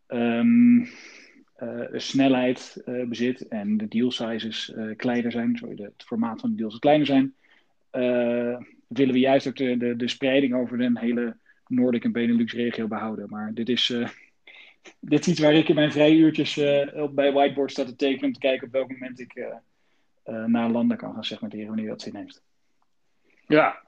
[0.08, 0.88] um,
[1.92, 6.78] snelheid bezit en de deal sizes kleiner zijn, sorry, de, het formaat van de deals
[6.78, 7.34] kleiner zijn
[8.96, 11.36] willen we juist ook de, de, de spreiding over de hele
[11.66, 13.26] Noordic en Benelux-regio behouden.
[13.28, 14.08] Maar dit is, uh,
[15.00, 18.24] dit is iets waar ik in mijn vrije uurtjes uh, bij whiteboard sta te tekenen
[18.24, 22.02] om te kijken op welk moment ik uh, naar landen kan gaan segmenteren wanneer dat
[22.02, 22.42] zin heeft.
[23.46, 23.82] Ja,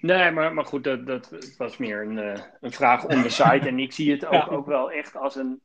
[0.00, 2.16] Nee, maar, maar goed, dat, dat was meer een,
[2.60, 3.68] een vraag on the site.
[3.68, 5.60] En ik zie het ook, ook wel echt als een.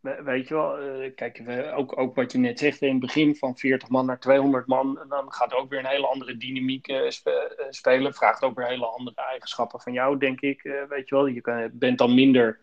[0.00, 0.78] Weet je wel,
[1.14, 1.42] kijk,
[1.74, 4.98] ook, ook wat je net zegt in het begin van 40 man naar 200 man.
[5.08, 7.10] Dan gaat ook weer een hele andere dynamiek
[7.70, 8.14] spelen.
[8.14, 10.62] Vraagt ook weer hele andere eigenschappen van jou, denk ik.
[10.88, 12.60] weet je wel, je bent dan minder.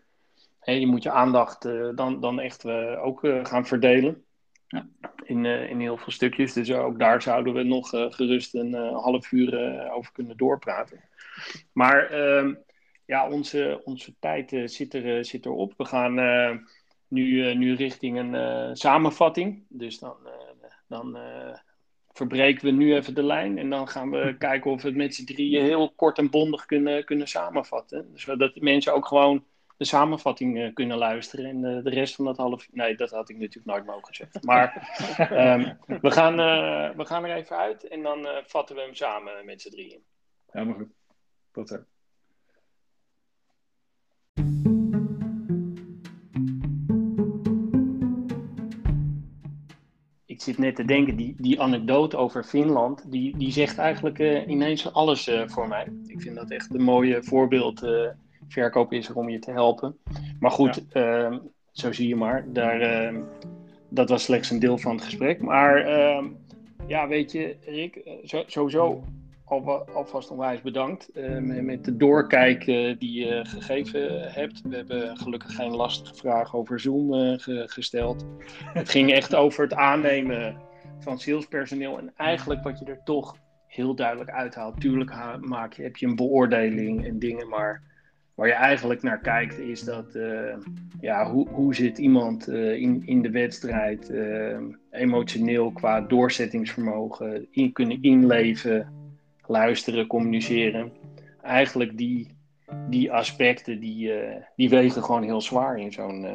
[0.60, 1.62] Hè, je moet je aandacht
[1.94, 2.66] dan, dan echt
[2.98, 4.24] ook gaan verdelen.
[4.68, 4.88] Ja.
[5.24, 6.52] In, in heel veel stukjes.
[6.52, 11.00] Dus ook daar zouden we nog gerust een half uur over kunnen doorpraten.
[11.72, 12.54] Maar ehm,
[13.06, 15.74] ja, onze, onze tijd zit, er, zit erop.
[15.76, 16.18] We gaan
[17.08, 19.64] nu, nu richting een samenvatting.
[19.68, 20.16] Dus dan,
[20.86, 21.18] dan
[22.16, 23.58] verbreken we nu even de lijn.
[23.58, 26.66] En dan gaan we kijken of we het met z'n drieën heel kort en bondig
[26.66, 28.12] kunnen, kunnen samenvatten.
[28.12, 29.44] Dus zodat mensen ook gewoon
[29.76, 31.44] de samenvatting uh, kunnen luisteren.
[31.44, 32.68] En uh, de rest van dat half.
[32.72, 34.40] Nee, dat had ik natuurlijk nooit mogen zeggen.
[34.44, 34.98] Maar
[35.32, 39.44] um, we, gaan, uh, we gaan er even uit en dan vatten we hem samen
[39.44, 40.02] met z'n drieën.
[40.52, 40.92] Ja, maar goed.
[41.52, 41.84] Tot zo.
[50.36, 54.92] Ik zit net te denken, die, die anekdote over Finland, die, die zegt eigenlijk ineens
[54.92, 55.92] alles voor mij.
[56.06, 57.82] Ik vind dat echt een mooi voorbeeld
[58.48, 59.96] verkoop is er om je te helpen.
[60.40, 61.38] Maar goed, ehm,
[61.72, 62.52] zo zie je maar.
[62.52, 63.20] Daar, ehm,
[63.88, 65.40] dat was slechts een deel van het gesprek.
[65.40, 66.24] Maar ehm,
[66.86, 69.04] ja, weet je, Rick, eh, sowieso
[69.46, 72.64] al, alvast onwijs bedankt uh, met, de doorkijk
[72.98, 74.60] die je gegeven hebt.
[74.62, 77.34] We hebben gelukkig geen lastige vragen over Zoom uh,
[77.66, 78.26] gesteld.
[78.72, 80.56] het ging echt over het aannemen
[80.98, 81.98] van salespersoneel.
[81.98, 83.36] En eigenlijk wat je er toch
[83.66, 84.80] heel duidelijk uithaalt.
[84.80, 87.82] Tuurlijk maak je, heb je een beoordeling en dingen, maar
[88.34, 90.56] waar je eigenlijk naar kijkt is dat, uh,
[91.00, 94.12] ja, hoe, hoe zit iemand in, in de wedstrijd
[94.90, 98.96] emotioneel qua doorzettingsvermogen, in kunnen inleven,
[99.48, 100.92] luisteren, communiceren.
[101.42, 102.36] Eigenlijk die,
[102.88, 104.12] die aspecten die,
[104.56, 106.26] die wegen gewoon heel zwaar in zo'n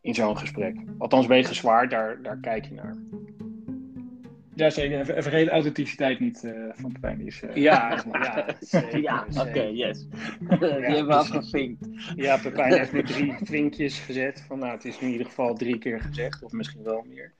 [0.00, 0.76] in zo'n gesprek.
[0.98, 2.96] Althans, wegen zwaar, daar, daar kijk je naar.
[4.54, 5.00] Ja, zeker.
[5.00, 7.26] Even, vergeet de authenticiteit niet uh, van Pepijn.
[7.26, 8.46] Is, uh, ja, ja,
[9.00, 10.06] ja oké, okay, yes.
[10.48, 11.86] die hebben we afgevinkt.
[12.16, 14.44] Ja, Pepijn heeft nu drie vinkjes gezet.
[14.46, 17.32] Van, nou, het is in ieder geval drie keer gezegd, of misschien wel meer.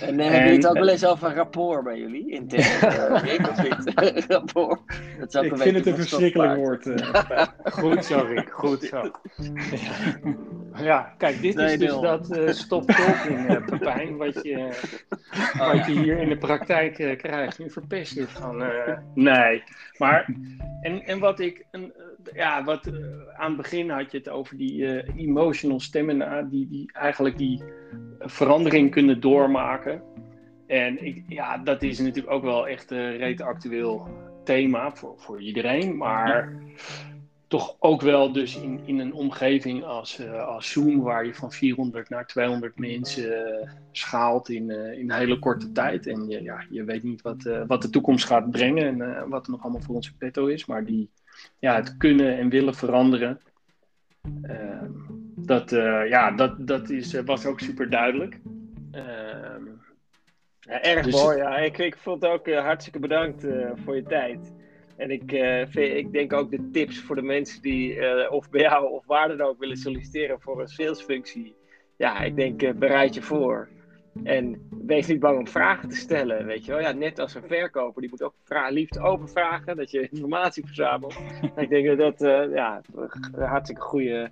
[0.00, 2.30] En, hebben het ook wel eens over rapport bij jullie?
[2.30, 2.62] Intern,
[4.02, 4.80] uh, rapport.
[5.18, 6.88] Dat is ook ik een vind het een verschrikkelijk woord.
[7.80, 8.50] goed zo, Rick.
[8.50, 9.10] Goed zo.
[10.72, 10.82] Ja.
[10.82, 14.56] Ja, kijk, dit is dus dat uh, stop-talking, uh, Pepijn, wat je,
[15.58, 17.58] oh, wat je hier in de praktijk uh, krijgt.
[17.58, 18.64] Nu verpest je het van,
[19.14, 19.62] nee.
[19.98, 20.26] Maar,
[20.80, 21.92] en, en wat ik, een,
[22.34, 22.90] ja, wat
[23.36, 27.62] aan het begin had je het over die emotional stemmen, die, die eigenlijk die
[28.18, 30.02] verandering kunnen doormaken.
[30.66, 34.08] En ik, ja, dat is natuurlijk ook wel echt een reet actueel
[34.44, 36.52] thema voor, voor iedereen, maar
[37.48, 41.52] toch ook wel dus in, in een omgeving als, uh, als Zoom, waar je van
[41.52, 46.06] 400 naar 200 mensen schaalt in, in een hele korte tijd.
[46.06, 49.52] En je, ja, je weet niet wat, wat de toekomst gaat brengen en wat er
[49.52, 50.66] nog allemaal voor onze petto is.
[50.66, 51.10] Maar die,
[51.58, 53.40] ja, het kunnen en willen veranderen,
[54.42, 54.90] ehm,
[55.36, 55.70] dat,
[56.08, 58.40] ja, dat, dat is, was ook super duidelijk.
[58.90, 59.64] Ehm,
[60.60, 61.14] ja, erg dus...
[61.14, 61.56] mooi, ja.
[61.56, 63.46] Ik, ik vond ook hartstikke bedankt
[63.84, 64.54] voor je tijd.
[64.96, 65.32] En ik,
[65.74, 69.40] ik denk ook de tips voor de mensen die of bij jou of waar dan
[69.40, 71.56] ook willen solliciteren voor een salesfunctie.
[71.96, 73.68] Ja, ik denk bereid je voor.
[74.24, 76.80] En wees niet bang om vragen te stellen, weet je wel.
[76.80, 80.66] Ja, net als een verkoper, die moet ook vra liefst open vragen, dat je informatie
[80.66, 81.16] verzamelt.
[81.56, 82.80] ik denk dat dat ja,
[83.38, 84.30] hartstikke goede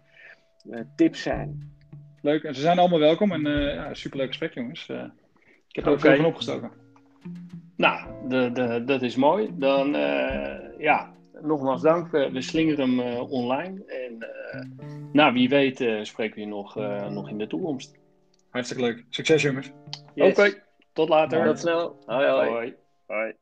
[0.97, 1.73] tips zijn.
[2.23, 4.89] Leuk, en ze zijn allemaal welkom en ja, superleuk gesprek jongens.
[5.69, 6.71] ik heb er ook veel van opgestoken.
[7.77, 9.51] Nou, de, de, dat is mooi.
[9.53, 11.13] Dan, uh, ja,
[11.43, 12.11] nogmaals dank.
[12.11, 13.85] We slingeren hem uh, online.
[13.85, 14.61] En uh,
[15.13, 16.75] nou, wie weet spreken we je nog,
[17.11, 17.99] nog in de toekomst.
[18.55, 19.05] Hartstikke leuk.
[19.11, 19.71] Succes, jongens.
[20.15, 20.39] Yes.
[20.39, 21.45] Oké, tot later.
[21.45, 22.03] Tot snel.
[22.07, 22.27] hoi.
[22.27, 22.75] hoi.
[23.07, 23.35] hoi.